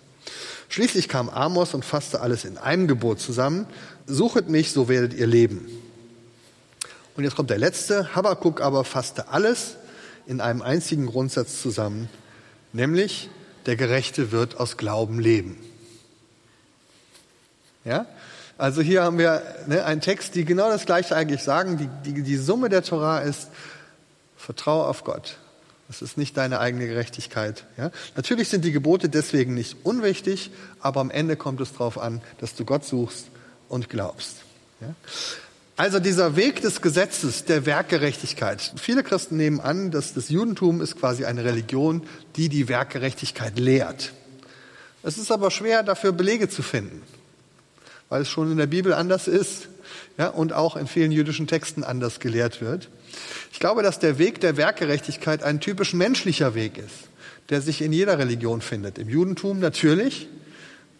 [0.68, 3.66] Schließlich kam Amos und fasste alles in einem Gebot zusammen.
[4.06, 5.68] Suchet mich, so werdet ihr leben.
[7.16, 8.14] Und jetzt kommt der letzte.
[8.14, 9.76] Habakkuk aber fasste alles
[10.30, 12.08] in einem einzigen Grundsatz zusammen,
[12.72, 13.28] nämlich
[13.66, 15.58] der Gerechte wird aus Glauben leben.
[17.84, 18.06] Ja?
[18.56, 21.78] Also hier haben wir ne, einen Text, die genau das Gleiche eigentlich sagen.
[21.78, 23.48] Die, die, die Summe der Torah ist,
[24.36, 25.36] vertraue auf Gott.
[25.88, 27.64] Das ist nicht deine eigene Gerechtigkeit.
[27.76, 27.90] Ja?
[28.14, 32.54] Natürlich sind die Gebote deswegen nicht unwichtig, aber am Ende kommt es darauf an, dass
[32.54, 33.26] du Gott suchst
[33.68, 34.36] und glaubst.
[34.80, 34.94] Ja?
[35.80, 38.74] Also dieser Weg des Gesetzes, der Werkgerechtigkeit.
[38.76, 42.02] Viele Christen nehmen an, dass das Judentum ist quasi eine Religion,
[42.36, 44.12] die die Werkgerechtigkeit lehrt.
[45.02, 47.00] Es ist aber schwer, dafür Belege zu finden,
[48.10, 49.68] weil es schon in der Bibel anders ist
[50.18, 52.90] ja, und auch in vielen jüdischen Texten anders gelehrt wird.
[53.50, 57.08] Ich glaube, dass der Weg der Werkgerechtigkeit ein typisch menschlicher Weg ist,
[57.48, 58.98] der sich in jeder Religion findet.
[58.98, 60.28] Im Judentum natürlich,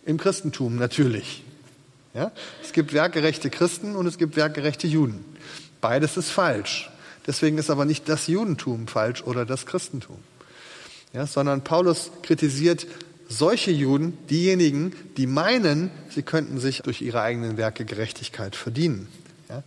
[0.07, 1.45] im Christentum natürlich.
[2.15, 2.33] Ja?
[2.63, 5.25] Es gibt werkgerechte Christen und es gibt werkgerechte Juden.
[5.81, 6.91] Beides ist falsch.
[7.27, 10.17] Deswegen ist aber nicht das Judentum falsch oder das Christentum.
[11.13, 12.87] Ja, sondern Paulus kritisiert
[13.29, 19.09] solche Juden, diejenigen, die meinen, sie könnten sich durch ihre eigenen Werke Gerechtigkeit verdienen.
[19.49, 19.63] Ja,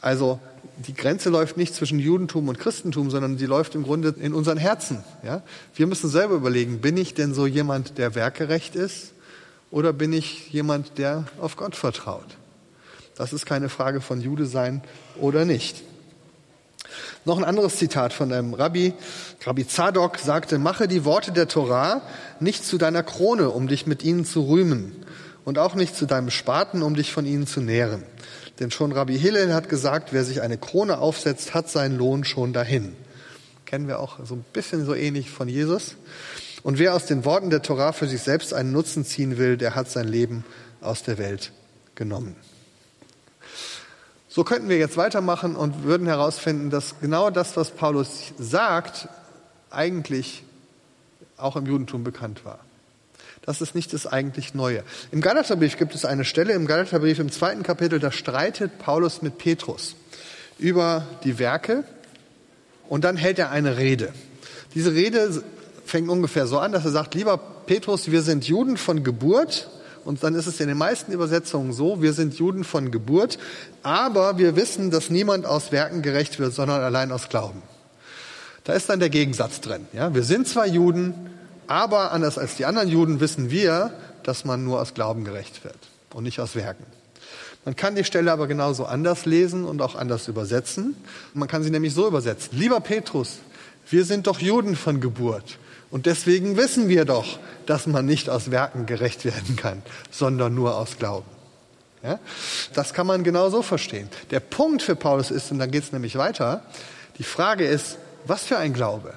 [0.00, 0.40] also
[0.86, 4.58] die Grenze läuft nicht zwischen Judentum und Christentum, sondern sie läuft im Grunde in unseren
[4.58, 5.02] Herzen.
[5.24, 5.42] Ja?
[5.74, 9.12] Wir müssen selber überlegen, bin ich denn so jemand, der werkgerecht ist?
[9.70, 12.36] Oder bin ich jemand, der auf Gott vertraut?
[13.16, 14.82] Das ist keine Frage von Jude sein
[15.20, 15.82] oder nicht.
[17.24, 18.94] Noch ein anderes Zitat von einem Rabbi.
[19.44, 22.00] Rabbi Zadok sagte, mache die Worte der Torah
[22.40, 24.96] nicht zu deiner Krone, um dich mit ihnen zu rühmen
[25.44, 28.04] und auch nicht zu deinem Spaten, um dich von ihnen zu nähren.
[28.60, 32.52] Denn schon Rabbi Hillel hat gesagt, wer sich eine Krone aufsetzt, hat seinen Lohn schon
[32.52, 32.96] dahin.
[33.66, 35.96] Kennen wir auch so ein bisschen so ähnlich von Jesus.
[36.68, 39.74] Und wer aus den Worten der Torah für sich selbst einen Nutzen ziehen will, der
[39.74, 40.44] hat sein Leben
[40.82, 41.50] aus der Welt
[41.94, 42.36] genommen.
[44.28, 49.08] So könnten wir jetzt weitermachen und würden herausfinden, dass genau das, was Paulus sagt,
[49.70, 50.42] eigentlich
[51.38, 52.58] auch im Judentum bekannt war.
[53.40, 54.84] Das ist nicht das eigentlich Neue.
[55.10, 59.38] Im Galaterbrief gibt es eine Stelle im Galaterbrief im zweiten Kapitel, da streitet Paulus mit
[59.38, 59.96] Petrus
[60.58, 61.84] über die Werke
[62.90, 64.12] und dann hält er eine Rede.
[64.74, 65.42] Diese Rede
[65.88, 69.68] fängt ungefähr so an, dass er sagt, lieber Petrus, wir sind Juden von Geburt.
[70.04, 73.38] Und dann ist es in den meisten Übersetzungen so, wir sind Juden von Geburt,
[73.82, 77.62] aber wir wissen, dass niemand aus Werken gerecht wird, sondern allein aus Glauben.
[78.64, 79.86] Da ist dann der Gegensatz drin.
[79.92, 80.14] Ja?
[80.14, 81.14] Wir sind zwar Juden,
[81.66, 85.78] aber anders als die anderen Juden wissen wir, dass man nur aus Glauben gerecht wird
[86.14, 86.84] und nicht aus Werken.
[87.64, 90.96] Man kann die Stelle aber genauso anders lesen und auch anders übersetzen.
[91.34, 92.58] Man kann sie nämlich so übersetzen.
[92.58, 93.40] Lieber Petrus,
[93.90, 95.58] wir sind doch Juden von Geburt.
[95.90, 100.76] Und deswegen wissen wir doch, dass man nicht aus Werken gerecht werden kann, sondern nur
[100.76, 101.30] aus Glauben.
[102.02, 102.18] Ja?
[102.74, 104.08] Das kann man genau so verstehen.
[104.30, 106.62] Der Punkt für Paulus ist, und dann geht es nämlich weiter,
[107.18, 109.14] die Frage ist, was für ein Glaube?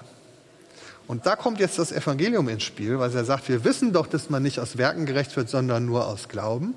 [1.07, 4.29] Und da kommt jetzt das Evangelium ins Spiel, weil er sagt, wir wissen doch, dass
[4.29, 6.73] man nicht aus Werken gerecht wird, sondern nur aus Glauben.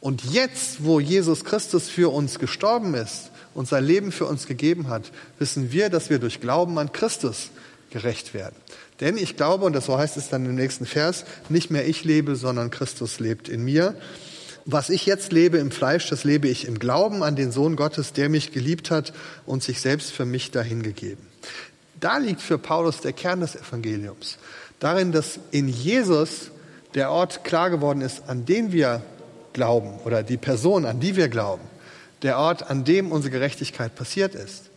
[0.00, 4.88] Und jetzt, wo Jesus Christus für uns gestorben ist und sein Leben für uns gegeben
[4.88, 7.50] hat, wissen wir, dass wir durch Glauben an Christus
[7.90, 8.56] gerecht werden.
[9.00, 12.04] Denn ich glaube, und das so heißt es dann im nächsten Vers, nicht mehr ich
[12.04, 13.94] lebe, sondern Christus lebt in mir.
[14.66, 18.12] Was ich jetzt lebe im Fleisch, das lebe ich im Glauben an den Sohn Gottes,
[18.12, 19.12] der mich geliebt hat
[19.46, 21.26] und sich selbst für mich dahingegeben.
[21.98, 24.38] Da liegt für Paulus der Kern des Evangeliums.
[24.78, 26.50] Darin, dass in Jesus
[26.94, 29.02] der Ort klar geworden ist, an den wir
[29.52, 31.62] glauben oder die Person, an die wir glauben,
[32.22, 34.69] der Ort, an dem unsere Gerechtigkeit passiert ist.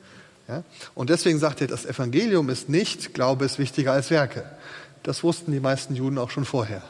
[0.47, 0.63] Ja?
[0.95, 4.43] Und deswegen sagt er, das Evangelium ist nicht, Glaube ist wichtiger als Werke.
[5.03, 6.81] Das wussten die meisten Juden auch schon vorher.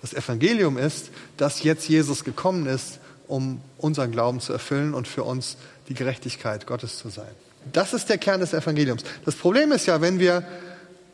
[0.00, 5.24] Das Evangelium ist, dass jetzt Jesus gekommen ist, um unseren Glauben zu erfüllen und für
[5.24, 5.56] uns
[5.88, 7.30] die Gerechtigkeit Gottes zu sein.
[7.72, 9.02] Das ist der Kern des Evangeliums.
[9.24, 10.46] Das Problem ist ja, wenn wir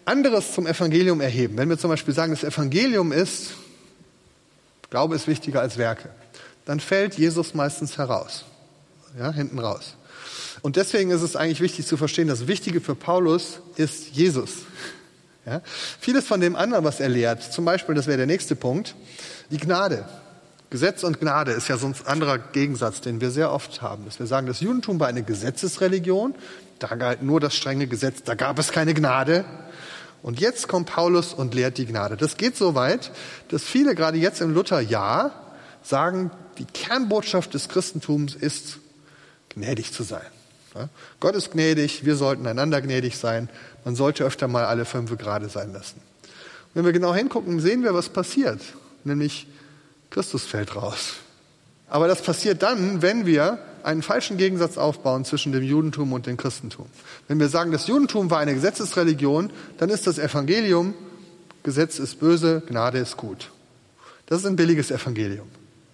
[0.05, 3.53] anderes zum Evangelium erheben, wenn wir zum Beispiel sagen, das Evangelium ist,
[4.91, 6.11] Glaube ist wichtiger als Werke,
[6.67, 8.45] dann fällt Jesus meistens heraus,
[9.19, 9.97] ja, hinten raus.
[10.63, 14.51] Und deswegen ist es eigentlich wichtig zu verstehen, das Wichtige für Paulus ist Jesus.
[15.45, 15.61] Ja?
[16.01, 18.95] Vieles von dem anderen, was er lehrt, zum Beispiel, das wäre der nächste Punkt,
[19.51, 20.09] die Gnade.
[20.71, 24.07] Gesetz und Gnade ist ja so ein anderer Gegensatz, den wir sehr oft haben.
[24.07, 26.35] Dass wir sagen, das Judentum war eine Gesetzesreligion,
[26.79, 29.45] da galt nur das strenge Gesetz, da gab es keine Gnade.
[30.23, 32.17] Und jetzt kommt Paulus und lehrt die Gnade.
[32.17, 33.11] Das geht so weit,
[33.49, 35.33] dass viele gerade jetzt im Lutherjahr
[35.83, 38.79] sagen, die Kernbotschaft des Christentums ist,
[39.51, 40.23] gnädig zu sein.
[40.75, 40.89] Ja?
[41.21, 43.49] Gott ist gnädig, wir sollten einander gnädig sein.
[43.85, 46.01] Man sollte öfter mal alle fünf gerade sein lassen.
[46.01, 48.61] Und wenn wir genau hingucken, sehen wir, was passiert.
[49.05, 49.47] Nämlich
[50.11, 51.15] Christus fällt raus.
[51.89, 56.37] Aber das passiert dann, wenn wir einen falschen Gegensatz aufbauen zwischen dem Judentum und dem
[56.37, 56.87] Christentum.
[57.29, 60.95] Wenn wir sagen, das Judentum war eine Gesetzesreligion, dann ist das Evangelium,
[61.63, 63.51] Gesetz ist böse, Gnade ist gut.
[64.27, 65.49] Das ist ein billiges Evangelium.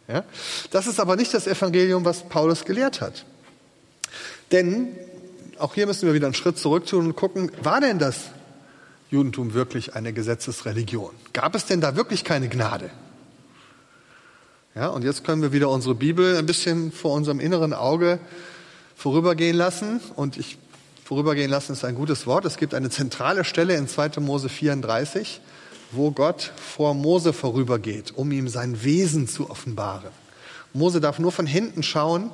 [0.06, 0.24] Ja?
[0.70, 3.24] Das ist aber nicht das Evangelium, was Paulus gelehrt hat.
[4.52, 4.96] Denn
[5.58, 8.30] auch hier müssen wir wieder einen Schritt zurück tun und gucken, war denn das
[9.10, 11.10] Judentum wirklich eine Gesetzesreligion?
[11.32, 12.90] Gab es denn da wirklich keine Gnade?
[14.74, 18.20] Ja, und jetzt können wir wieder unsere Bibel ein bisschen vor unserem inneren Auge
[18.94, 20.00] vorübergehen lassen.
[20.14, 20.58] Und ich,
[21.04, 22.44] vorübergehen lassen ist ein gutes Wort.
[22.44, 24.20] Es gibt eine zentrale Stelle in 2.
[24.20, 25.40] Mose 34,
[25.90, 30.10] wo Gott vor Mose vorübergeht, um ihm sein Wesen zu offenbaren.
[30.74, 32.30] Mose darf nur von hinten schauen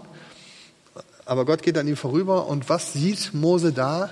[1.27, 4.11] aber Gott geht an ihm vorüber und was sieht Mose da?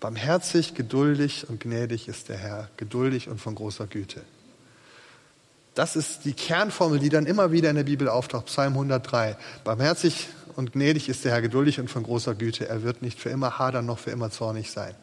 [0.00, 4.22] Barmherzig, geduldig und gnädig ist der Herr, geduldig und von großer Güte.
[5.74, 9.36] Das ist die Kernformel, die dann immer wieder in der Bibel auftaucht, Psalm 103.
[9.64, 12.68] Barmherzig und gnädig ist der Herr, geduldig und von großer Güte.
[12.68, 14.94] Er wird nicht für immer hadern, noch für immer zornig sein.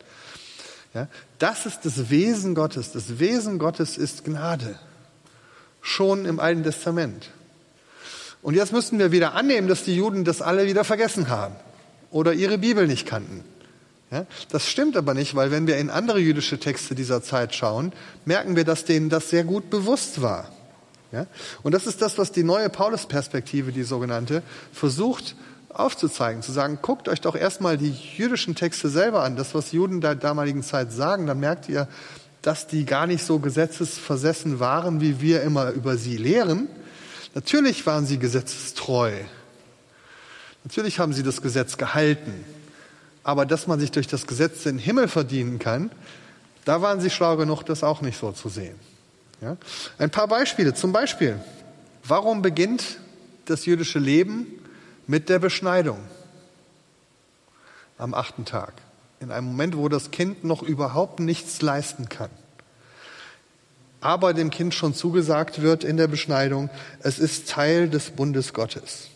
[0.94, 1.08] Ja,
[1.40, 2.92] das ist das Wesen Gottes.
[2.92, 4.80] Das Wesen Gottes ist Gnade.
[5.82, 7.30] Schon im Alten Testament.
[8.44, 11.56] Und jetzt müssten wir wieder annehmen, dass die Juden das alle wieder vergessen haben
[12.12, 13.44] oder ihre Bibel nicht kannten.
[14.12, 17.94] Ja, das stimmt aber nicht, weil wenn wir in andere jüdische Texte dieser Zeit schauen,
[18.26, 20.52] merken wir, dass denen das sehr gut bewusst war.
[21.12, 21.26] Ja,
[21.64, 25.36] und das ist das, was die neue Paulus-Perspektive, die sogenannte, versucht
[25.70, 30.02] aufzuzeigen, zu sagen, guckt euch doch erstmal die jüdischen Texte selber an, das, was Juden
[30.02, 31.88] der damaligen Zeit sagen, dann merkt ihr,
[32.42, 36.68] dass die gar nicht so gesetzesversessen waren, wie wir immer über sie lehren,
[37.34, 39.14] Natürlich waren sie gesetzestreu.
[40.64, 42.46] Natürlich haben sie das Gesetz gehalten.
[43.24, 45.92] Aber dass man sich durch das Gesetz den Himmel verdienen kann,
[46.66, 48.80] da waren sie schlau genug, das auch nicht so zu sehen.
[49.42, 49.58] Ja?
[49.98, 50.74] Ein paar Beispiele.
[50.74, 51.40] Zum Beispiel,
[52.04, 53.00] warum beginnt
[53.46, 54.48] das jüdische Leben
[55.08, 56.00] mit der Beschneidung
[57.98, 58.74] am achten Tag?
[59.20, 62.30] In einem Moment, wo das Kind noch überhaupt nichts leisten kann
[64.04, 66.70] aber dem Kind schon zugesagt wird in der Beschneidung,
[67.02, 69.10] es ist Teil des Bundes Gottes.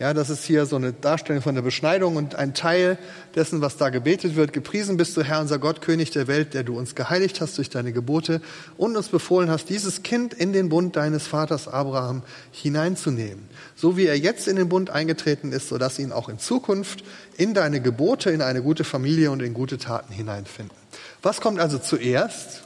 [0.00, 2.98] Ja, das ist hier so eine Darstellung von der Beschneidung und ein Teil
[3.36, 4.52] dessen, was da gebetet wird.
[4.52, 7.70] Gepriesen bist du, Herr, unser Gott, König der Welt, der du uns geheiligt hast durch
[7.70, 8.40] deine Gebote
[8.76, 13.48] und uns befohlen hast, dieses Kind in den Bund deines Vaters Abraham hineinzunehmen.
[13.76, 17.04] So wie er jetzt in den Bund eingetreten ist, sodass ihn auch in Zukunft
[17.36, 20.76] in deine Gebote, in eine gute Familie und in gute Taten hineinfinden.
[21.22, 22.64] Was kommt also zuerst?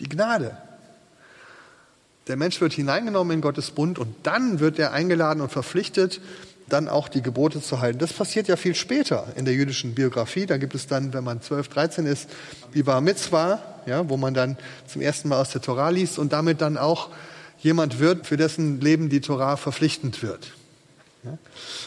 [0.00, 0.56] Die Gnade.
[2.30, 6.20] Der Mensch wird hineingenommen in Gottes Bund und dann wird er eingeladen und verpflichtet,
[6.68, 7.98] dann auch die Gebote zu halten.
[7.98, 10.46] Das passiert ja viel später in der jüdischen Biografie.
[10.46, 12.30] Da gibt es dann, wenn man 12, 13 ist,
[12.72, 14.56] die Bar Mitzvah, ja, wo man dann
[14.86, 17.08] zum ersten Mal aus der Torah liest und damit dann auch
[17.58, 20.52] jemand wird, für dessen Leben die Torah verpflichtend wird.
[21.24, 21.36] Ja.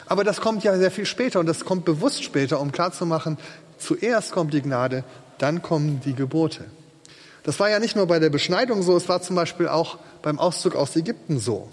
[0.08, 3.38] Aber das kommt ja sehr viel später und das kommt bewusst später, um klarzumachen,
[3.78, 5.06] zuerst kommt die Gnade,
[5.38, 6.66] dann kommen die Gebote.
[7.44, 10.40] Das war ja nicht nur bei der Beschneidung so, es war zum Beispiel auch beim
[10.40, 11.70] Auszug aus Ägypten so.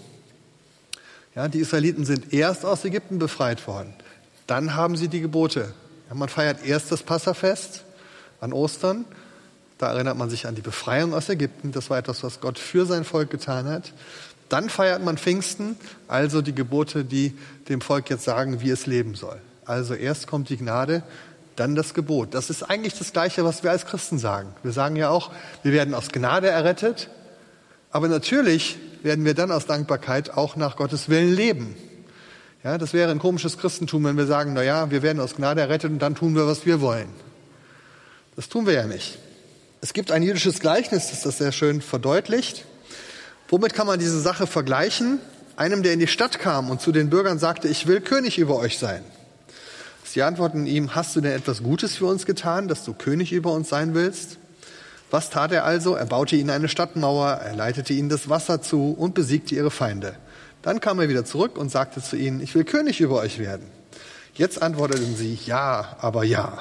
[1.33, 3.93] Ja, die Israeliten sind erst aus Ägypten befreit worden.
[4.47, 5.73] Dann haben sie die Gebote.
[6.09, 7.85] Ja, man feiert erst das Passafest
[8.41, 9.05] an Ostern.
[9.77, 11.71] Da erinnert man sich an die Befreiung aus Ägypten.
[11.71, 13.93] Das war etwas, was Gott für sein Volk getan hat.
[14.49, 15.77] Dann feiert man Pfingsten,
[16.09, 17.33] also die Gebote, die
[17.69, 19.39] dem Volk jetzt sagen, wie es leben soll.
[19.65, 21.03] Also erst kommt die Gnade,
[21.55, 22.33] dann das Gebot.
[22.33, 24.53] Das ist eigentlich das Gleiche, was wir als Christen sagen.
[24.63, 25.31] Wir sagen ja auch,
[25.63, 27.09] wir werden aus Gnade errettet,
[27.91, 31.75] Aber natürlich werden wir dann aus Dankbarkeit auch nach Gottes Willen leben.
[32.63, 35.61] Ja, das wäre ein komisches Christentum, wenn wir sagen, na ja, wir werden aus Gnade
[35.61, 37.09] errettet und dann tun wir, was wir wollen.
[38.35, 39.17] Das tun wir ja nicht.
[39.81, 42.65] Es gibt ein jüdisches Gleichnis, das das sehr schön verdeutlicht.
[43.49, 45.19] Womit kann man diese Sache vergleichen?
[45.57, 48.55] Einem, der in die Stadt kam und zu den Bürgern sagte, ich will König über
[48.57, 49.03] euch sein.
[50.11, 53.53] Sie antworten ihm, hast du denn etwas Gutes für uns getan, dass du König über
[53.53, 54.39] uns sein willst?
[55.09, 55.95] Was tat er also?
[55.95, 60.15] Er baute ihnen eine Stadtmauer, er leitete ihnen das Wasser zu und besiegte ihre Feinde.
[60.63, 63.65] Dann kam er wieder zurück und sagte zu ihnen, ich will König über euch werden.
[64.33, 66.59] Jetzt antworteten sie, ja, aber ja.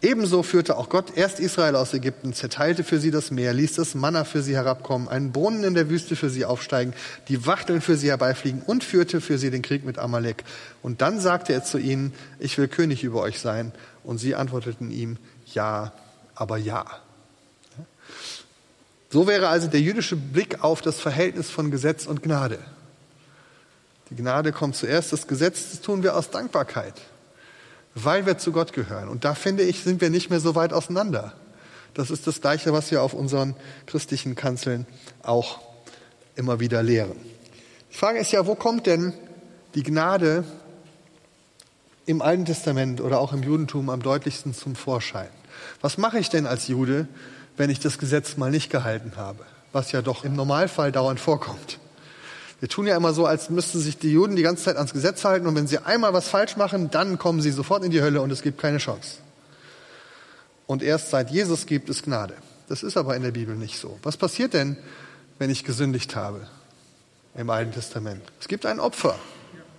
[0.00, 3.96] Ebenso führte auch Gott erst Israel aus Ägypten, zerteilte für sie das Meer, ließ das
[3.96, 6.94] Manna für sie herabkommen, einen Brunnen in der Wüste für sie aufsteigen,
[7.26, 10.44] die Wachteln für sie herbeifliegen und führte für sie den Krieg mit Amalek.
[10.82, 13.72] Und dann sagte er zu ihnen, ich will König über euch sein.
[14.04, 15.92] Und sie antworteten ihm, ja,
[16.36, 16.86] aber ja.
[19.10, 22.60] So wäre also der jüdische Blick auf das Verhältnis von Gesetz und Gnade.
[24.10, 26.94] Die Gnade kommt zuerst, das Gesetz das tun wir aus Dankbarkeit,
[28.04, 29.08] weil wir zu Gott gehören.
[29.08, 31.34] Und da finde ich, sind wir nicht mehr so weit auseinander.
[31.94, 34.86] Das ist das Gleiche, was wir auf unseren christlichen Kanzeln
[35.22, 35.60] auch
[36.36, 37.16] immer wieder lehren.
[37.90, 39.12] Die Frage ist ja, wo kommt denn
[39.74, 40.44] die Gnade
[42.06, 45.28] im Alten Testament oder auch im Judentum am deutlichsten zum Vorschein?
[45.80, 47.08] Was mache ich denn als Jude,
[47.56, 51.78] wenn ich das Gesetz mal nicht gehalten habe, was ja doch im Normalfall dauernd vorkommt.
[52.60, 55.24] Wir tun ja immer so, als müssten sich die Juden die ganze Zeit ans Gesetz
[55.24, 58.20] halten und wenn sie einmal was falsch machen, dann kommen sie sofort in die Hölle
[58.20, 59.18] und es gibt keine Chance.
[60.66, 62.34] Und erst seit Jesus gibt es Gnade.
[62.68, 63.98] Das ist aber in der Bibel nicht so.
[64.02, 64.76] Was passiert denn,
[65.38, 66.46] wenn ich gesündigt habe
[67.34, 68.22] im Alten Testament?
[68.40, 69.18] Es gibt ein Opfer.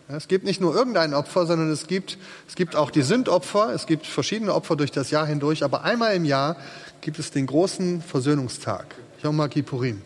[0.08, 2.18] Es gibt nicht nur irgendein Opfer, sondern es gibt,
[2.48, 3.72] es gibt auch die Sündopfer.
[3.76, 5.64] Es gibt verschiedene Opfer durch das Jahr hindurch.
[5.64, 6.56] Aber einmal im Jahr
[7.02, 10.02] gibt es den großen Versöhnungstag, Yom Kippurim,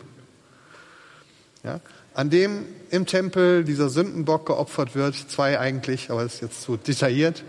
[1.62, 1.80] ja,
[2.14, 6.76] an dem im Tempel dieser Sündenbock geopfert wird, zwei eigentlich, aber das ist jetzt zu
[6.76, 7.44] detailliert,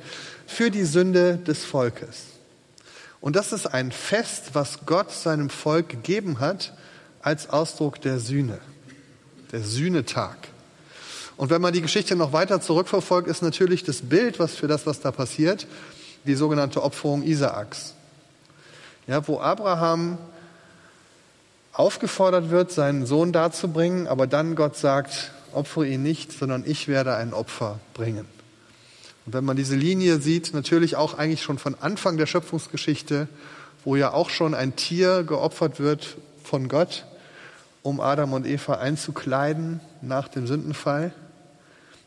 [0.48, 2.24] für die Sünde des Volkes.
[3.22, 6.74] Und das ist ein Fest, was Gott seinem Volk gegeben hat
[7.22, 8.60] als Ausdruck der Sühne,
[9.52, 10.36] der Sühnetag.
[11.38, 14.86] Und wenn man die Geschichte noch weiter zurückverfolgt, ist natürlich das Bild, was für das,
[14.86, 15.68] was da passiert,
[16.26, 17.96] die sogenannte Opferung Isaaks
[19.08, 20.18] ja, wo Abraham
[21.76, 27.16] aufgefordert wird, seinen Sohn darzubringen, aber dann Gott sagt, opfere ihn nicht, sondern ich werde
[27.16, 28.26] ein Opfer bringen.
[29.26, 33.28] Und wenn man diese Linie sieht, natürlich auch eigentlich schon von Anfang der Schöpfungsgeschichte,
[33.84, 37.06] wo ja auch schon ein Tier geopfert wird von Gott,
[37.82, 41.14] um Adam und Eva einzukleiden nach dem Sündenfall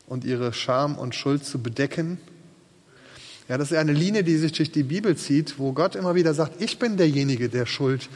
[0.07, 2.19] und ihre Scham und Schuld zu bedecken.
[3.47, 6.33] Ja, das ist eine Linie, die sich durch die Bibel zieht, wo Gott immer wieder
[6.33, 8.09] sagt, ich bin derjenige, der Schuld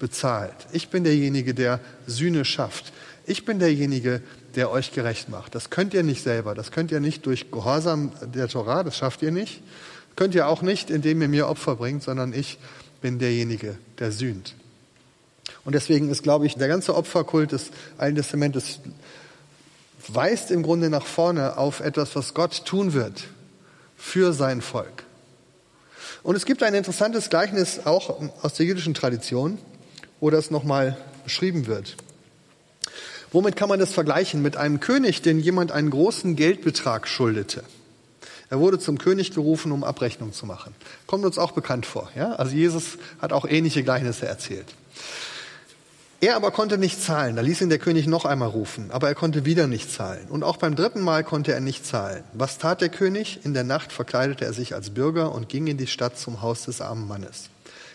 [0.00, 0.54] bezahlt.
[0.72, 2.92] Ich bin derjenige, der Sühne schafft.
[3.26, 4.22] Ich bin derjenige,
[4.56, 5.54] der euch gerecht macht.
[5.54, 6.56] Das könnt ihr nicht selber.
[6.56, 8.82] Das könnt ihr nicht durch Gehorsam der Torah.
[8.82, 9.62] Das schafft ihr nicht.
[10.16, 12.58] Könnt ihr auch nicht, indem ihr mir Opfer bringt, sondern ich
[13.00, 14.54] bin derjenige, der sühnt.
[15.64, 18.80] Und deswegen ist, glaube ich, der ganze Opferkult des Alten Testamentes
[20.08, 23.24] weist im Grunde nach vorne auf etwas, was Gott tun wird
[23.96, 25.04] für sein Volk.
[26.22, 29.58] Und es gibt ein interessantes Gleichnis auch aus der jüdischen Tradition,
[30.20, 31.96] wo das nochmal beschrieben wird.
[33.32, 34.42] Womit kann man das vergleichen?
[34.42, 37.62] Mit einem König, den jemand einen großen Geldbetrag schuldete.
[38.50, 40.74] Er wurde zum König gerufen, um Abrechnung zu machen.
[41.06, 42.10] Kommt uns auch bekannt vor.
[42.16, 42.32] Ja?
[42.32, 44.66] Also Jesus hat auch ähnliche Gleichnisse erzählt.
[46.22, 47.36] Er aber konnte nicht zahlen.
[47.36, 50.26] Da ließ ihn der König noch einmal rufen, aber er konnte wieder nicht zahlen.
[50.28, 52.24] Und auch beim dritten Mal konnte er nicht zahlen.
[52.34, 53.40] Was tat der König?
[53.44, 56.64] In der Nacht verkleidete er sich als Bürger und ging in die Stadt zum Haus
[56.64, 57.48] des armen Mannes.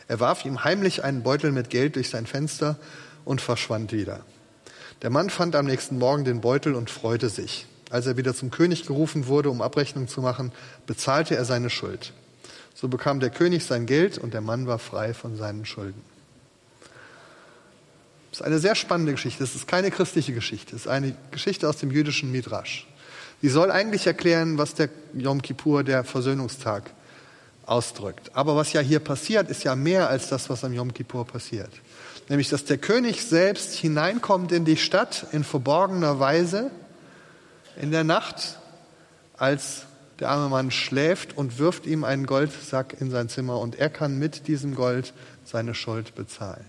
[0.08, 2.78] Er warf ihm heimlich einen Beutel mit Geld durch sein Fenster
[3.24, 4.22] und verschwand wieder.
[5.02, 7.66] Der Mann fand am nächsten Morgen den Beutel und freute sich.
[7.90, 10.52] Als er wieder zum König gerufen wurde, um Abrechnung zu machen,
[10.86, 12.14] bezahlte er seine Schuld.
[12.74, 16.02] So bekam der König sein Geld und der Mann war frei von seinen Schulden.
[18.32, 19.44] Das ist eine sehr spannende Geschichte.
[19.44, 20.74] Das ist keine christliche Geschichte.
[20.74, 22.86] Das ist eine Geschichte aus dem jüdischen Midrash.
[23.42, 26.92] Die soll eigentlich erklären, was der Yom Kippur, der Versöhnungstag,
[27.66, 28.32] ausdrückt.
[28.34, 31.70] Aber was ja hier passiert, ist ja mehr als das, was am Yom Kippur passiert.
[32.30, 36.72] Nämlich, dass der König selbst hineinkommt in die Stadt in verborgener Weise
[37.80, 38.58] in der Nacht,
[39.38, 39.84] als
[40.20, 44.18] der arme Mann schläft und wirft ihm einen Goldsack in sein Zimmer und er kann
[44.18, 45.14] mit diesem Gold
[45.44, 46.66] seine Schuld bezahlen.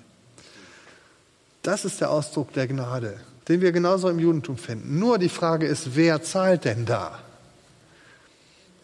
[1.62, 3.18] Das ist der Ausdruck der Gnade,
[3.48, 4.98] den wir genauso im Judentum finden.
[4.98, 7.18] Nur die Frage ist, wer zahlt denn da?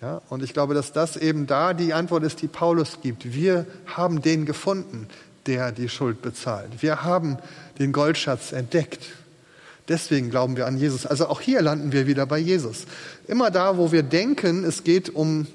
[0.03, 3.35] Ja, und ich glaube, dass das eben da die Antwort ist, die Paulus gibt.
[3.35, 5.07] Wir haben den gefunden,
[5.47, 6.83] der die Schuld bezahlt.
[6.83, 7.39] Wir haben
[7.79, 9.05] den Goldschatz entdeckt.
[9.89, 11.07] Deswegen glauben wir an Jesus.
[11.07, 12.87] Also auch hier landen wir wieder bei Jesus.
[13.29, 15.47] Immer da, wo wir denken, es geht um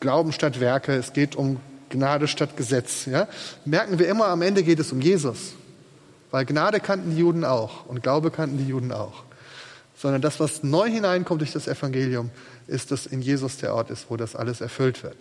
[0.00, 3.26] Glauben statt Werke, es geht um Gnade statt Gesetz, ja,
[3.64, 5.54] merken wir immer, am Ende geht es um Jesus.
[6.30, 9.24] Weil Gnade kannten die Juden auch und Glaube kannten die Juden auch.
[10.00, 12.30] Sondern das, was neu hineinkommt durch das Evangelium,
[12.66, 15.16] ist, dass in Jesus der Ort ist, wo das alles erfüllt wird.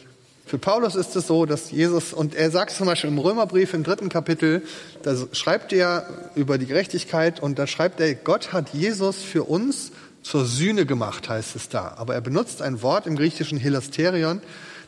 [0.46, 3.84] Für Paulus ist es so, dass Jesus, und er sagt zum Beispiel im Römerbrief im
[3.84, 4.64] dritten Kapitel,
[5.04, 9.92] da schreibt er über die Gerechtigkeit und da schreibt er, Gott hat Jesus für uns
[10.24, 11.94] zur Sühne gemacht, heißt es da.
[11.98, 14.42] Aber er benutzt ein Wort im griechischen Hilasterion,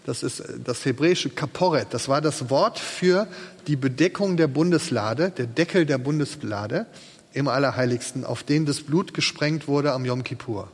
[0.06, 1.88] das ist das hebräische Kaporet.
[1.92, 3.28] Das war das Wort für
[3.68, 6.88] die Bedeckung der Bundeslade, der Deckel der Bundeslade
[7.34, 10.70] im Allerheiligsten, auf den das Blut gesprengt wurde am Yom Kippur.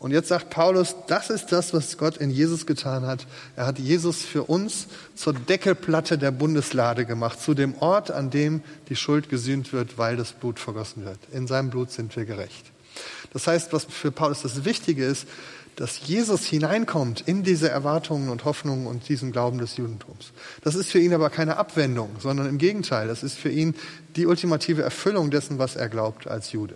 [0.00, 3.26] Und jetzt sagt Paulus, das ist das, was Gott in Jesus getan hat.
[3.54, 8.62] Er hat Jesus für uns zur Deckelplatte der Bundeslade gemacht, zu dem Ort, an dem
[8.88, 11.18] die Schuld gesühnt wird, weil das Blut vergossen wird.
[11.32, 12.72] In seinem Blut sind wir gerecht.
[13.34, 15.26] Das heißt, was für Paulus das Wichtige ist,
[15.80, 20.32] dass Jesus hineinkommt in diese Erwartungen und Hoffnungen und diesen Glauben des Judentums.
[20.62, 23.74] Das ist für ihn aber keine Abwendung, sondern im Gegenteil, das ist für ihn
[24.14, 26.74] die ultimative Erfüllung dessen, was er glaubt als Jude.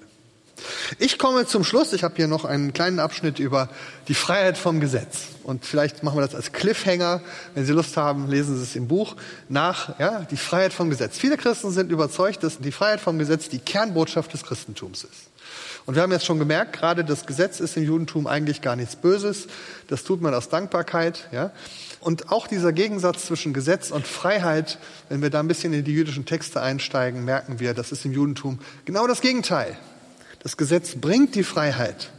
[0.98, 1.92] Ich komme zum Schluss.
[1.92, 3.68] Ich habe hier noch einen kleinen Abschnitt über
[4.09, 5.26] die Freiheit vom Gesetz.
[5.42, 7.20] Und vielleicht machen wir das als Cliffhanger.
[7.55, 9.16] Wenn Sie Lust haben, lesen Sie es im Buch
[9.50, 9.98] nach.
[9.98, 11.18] Ja, die Freiheit vom Gesetz.
[11.18, 15.34] Viele Christen sind überzeugt, dass die Freiheit vom Gesetz die Kernbotschaft des Christentums ist.
[15.87, 18.97] Und wir haben jetzt schon gemerkt, gerade das Gesetz ist im Judentum eigentlich gar nichts
[18.97, 19.49] Böses.
[19.89, 21.28] Das tut man aus Dankbarkeit.
[21.30, 21.53] Ja.
[22.01, 24.78] Und auch dieser Gegensatz zwischen Gesetz und Freiheit,
[25.11, 28.12] wenn wir da ein bisschen in die jüdischen Texte einsteigen, merken wir, das ist im
[28.12, 29.76] Judentum genau das Gegenteil.
[30.43, 32.11] Das Gesetz bringt die Freiheit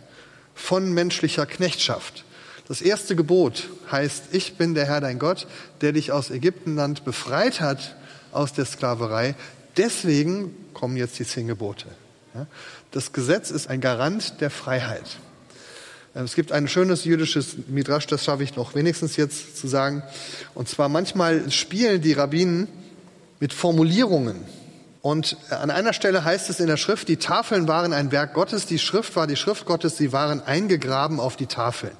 [0.53, 2.23] von menschlicher Knechtschaft.
[2.67, 5.47] Das erste Gebot heißt, ich bin der Herr dein Gott,
[5.81, 7.95] der dich aus Ägyptenland befreit hat
[8.31, 9.35] aus der Sklaverei.
[9.77, 11.85] Deswegen kommen jetzt die zehn Gebote.
[12.95, 15.17] Das Gesetz ist ein Garant der Freiheit.
[16.13, 20.01] Es gibt ein schönes jüdisches Midrash, das schaffe ich noch wenigstens jetzt zu sagen.
[20.53, 22.69] Und zwar manchmal spielen die Rabbinen
[23.41, 24.37] mit Formulierungen
[25.05, 28.65] und an einer Stelle heißt es in der Schrift, die Tafeln waren ein Werk Gottes,
[28.65, 31.95] die Schrift war die Schrift Gottes, sie waren eingegraben auf die Tafeln.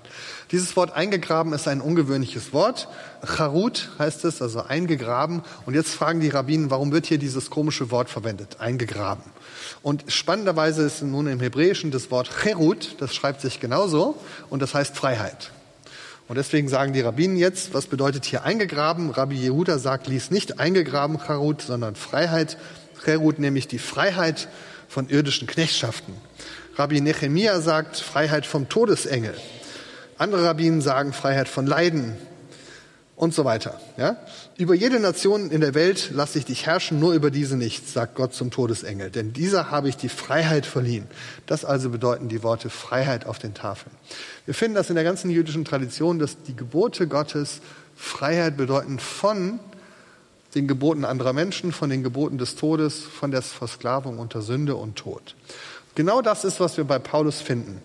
[0.50, 2.88] Dieses Wort eingegraben ist ein ungewöhnliches Wort.
[3.24, 5.44] Charut heißt es, also eingegraben.
[5.68, 8.60] Und jetzt fragen die Rabbinen, warum wird hier dieses komische Wort verwendet?
[8.60, 9.24] Eingegraben.
[9.84, 14.16] Und spannenderweise ist nun im Hebräischen das Wort Cherut, das schreibt sich genauso,
[14.50, 15.52] und das heißt Freiheit.
[16.28, 19.12] Und deswegen sagen die Rabbinen jetzt, was bedeutet hier eingegraben?
[19.12, 22.58] Rabbi Yehuda sagt, lies nicht eingegraben Charut, sondern Freiheit.
[23.06, 24.48] Cherut, nämlich die Freiheit
[24.88, 26.14] von irdischen Knechtschaften.
[26.76, 29.36] Rabbi Nehemia sagt Freiheit vom Todesengel.
[30.18, 32.18] Andere Rabbinen sagen Freiheit von Leiden
[33.16, 33.80] und so weiter.
[33.98, 34.18] Ja?
[34.58, 38.16] Über jede Nation in der Welt lasse ich dich herrschen, nur über diese nicht, sagt
[38.16, 39.10] Gott zum Todesengel.
[39.10, 41.08] Denn dieser habe ich die Freiheit verliehen.
[41.46, 43.96] Das also bedeuten die Worte Freiheit auf den Tafeln.
[44.46, 47.62] Wir finden das in der ganzen jüdischen Tradition, dass die Gebote Gottes
[47.96, 49.60] Freiheit bedeuten von
[50.56, 54.96] den Geboten anderer Menschen, von den Geboten des Todes, von der Versklavung unter Sünde und
[54.96, 55.36] Tod.
[55.96, 57.82] Genau das ist, was wir bei Paulus finden.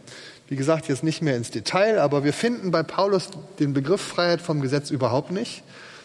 [0.48, 4.40] Wie gesagt, jetzt nicht mehr ins Detail, aber wir finden bei Paulus den Begriff Freiheit
[4.40, 5.62] vom Gesetz überhaupt nicht.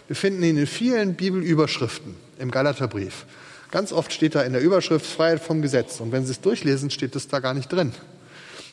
[0.08, 3.26] Wir finden ihn in vielen Bibelüberschriften im Galaterbrief.
[3.72, 6.00] Ganz oft steht da in der Überschrift Freiheit vom Gesetz.
[6.00, 7.92] Und wenn Sie es durchlesen, steht es da gar nicht drin.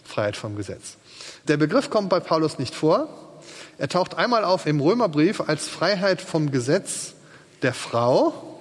[0.04, 0.96] Freiheit vom Gesetz.
[1.48, 3.40] Der Begriff kommt bei Paulus nicht vor.
[3.78, 7.14] Er taucht einmal auf im Römerbrief als Freiheit vom Gesetz
[7.62, 8.52] der Frau,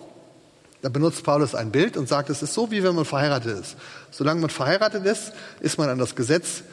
[0.82, 3.76] da benutzt Paulus ein Bild und sagt, es ist so, wie wenn man verheiratet ist.
[4.10, 6.64] Solange man verheiratet ist, ist man an das Gesetz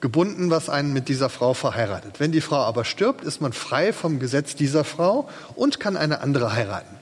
[0.00, 2.20] gebunden, was einen mit dieser Frau verheiratet.
[2.20, 6.20] Wenn die Frau aber stirbt, ist man frei vom Gesetz dieser Frau und kann eine
[6.20, 6.96] andere heiraten.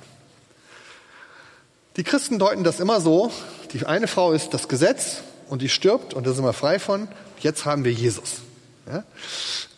[1.96, 3.32] Die Christen deuten das immer so,
[3.72, 7.08] die eine Frau ist das Gesetz und die stirbt und da sind wir frei von.
[7.40, 8.45] Jetzt haben wir Jesus.
[8.90, 9.04] Ja?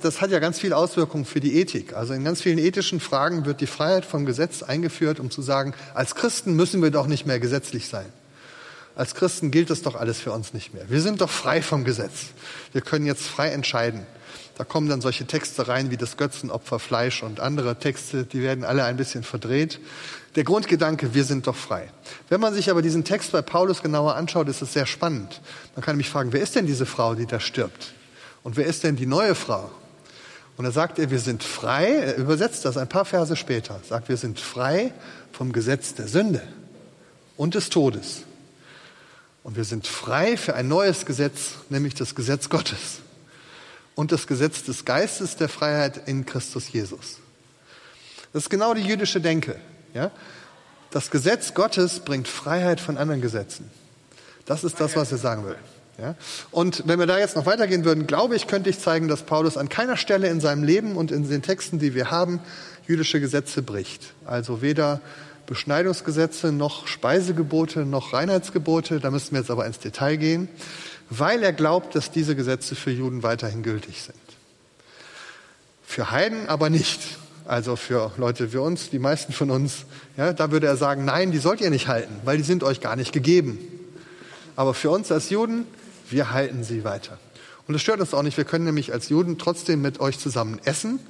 [0.03, 1.95] Das hat ja ganz viele Auswirkungen für die Ethik.
[1.95, 5.75] Also in ganz vielen ethischen Fragen wird die Freiheit vom Gesetz eingeführt, um zu sagen,
[5.95, 8.07] als Christen müssen wir doch nicht mehr gesetzlich sein.
[8.95, 10.91] Als Christen gilt das doch alles für uns nicht mehr.
[10.91, 12.27] Wir sind doch frei vom Gesetz.
[12.73, 14.07] Wir können jetzt frei entscheiden.
[14.57, 18.65] Da kommen dann solche Texte rein wie das Götzenopfer, Fleisch und andere Texte, die werden
[18.65, 19.79] alle ein bisschen verdreht.
[20.35, 21.91] Der Grundgedanke, wir sind doch frei.
[22.29, 25.41] Wenn man sich aber diesen Text bei Paulus genauer anschaut, ist es sehr spannend.
[25.77, 27.95] Man kann mich fragen, wer ist denn diese Frau, die da stirbt?
[28.49, 29.71] Und wer ist denn die neue Frau?
[30.57, 34.09] Und da sagt er, wir sind frei, er übersetzt das ein paar Verse später, sagt,
[34.09, 34.95] wir sind frei
[35.33, 36.41] vom Gesetz der Sünde
[37.37, 38.23] und des Todes.
[39.43, 43.01] Und wir sind frei für ein neues Gesetz, nämlich das Gesetz Gottes
[43.95, 47.19] und das Gesetz des Geistes der Freiheit in Christus Jesus.
[48.33, 49.61] Das ist genau die jüdische Denke.
[49.93, 50.11] Ja?
[50.91, 53.71] Das Gesetz Gottes bringt Freiheit von anderen Gesetzen.
[54.47, 55.59] Das ist das, was er sagen will.
[55.99, 56.15] Ja?
[56.51, 59.57] Und wenn wir da jetzt noch weitergehen würden, glaube ich, könnte ich zeigen, dass Paulus
[59.57, 62.41] an keiner Stelle in seinem Leben und in den Texten, die wir haben,
[62.87, 64.15] jüdische Gesetze bricht.
[64.25, 65.01] Also weder
[65.47, 70.49] Beschneidungsgesetze noch Speisegebote noch Reinheitsgebote, da müssten wir jetzt aber ins Detail gehen,
[71.11, 74.19] weil er glaubt, dass diese Gesetze für Juden weiterhin gültig sind.
[75.83, 77.01] Für Heiden aber nicht.
[77.47, 79.87] Also für Leute wie uns, die meisten von uns,
[80.19, 82.83] ja, da würde er sagen, nein, die sollt ihr nicht halten, weil die sind euch
[82.83, 83.59] gar nicht gegeben.
[84.55, 85.67] Aber für uns als Juden,
[86.11, 87.19] wir halten sie weiter.
[87.67, 88.37] Und das stört uns auch nicht.
[88.37, 91.01] Wir können nämlich als Juden trotzdem mit euch zusammen essen.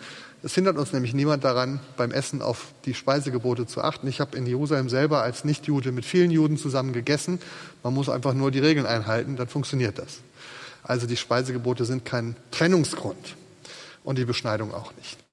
[0.43, 4.07] Es hindert uns nämlich niemand daran, beim Essen auf die Speisegebote zu achten.
[4.07, 7.41] Ich habe in Jerusalem selber als Nichtjude mit vielen Juden zusammen gegessen.
[7.83, 10.19] Man muss einfach nur die Regeln einhalten, dann funktioniert das.
[10.85, 13.37] Also die Speisegebote sind kein Trennungsgrund
[14.05, 15.19] und die Beschneidung auch nicht.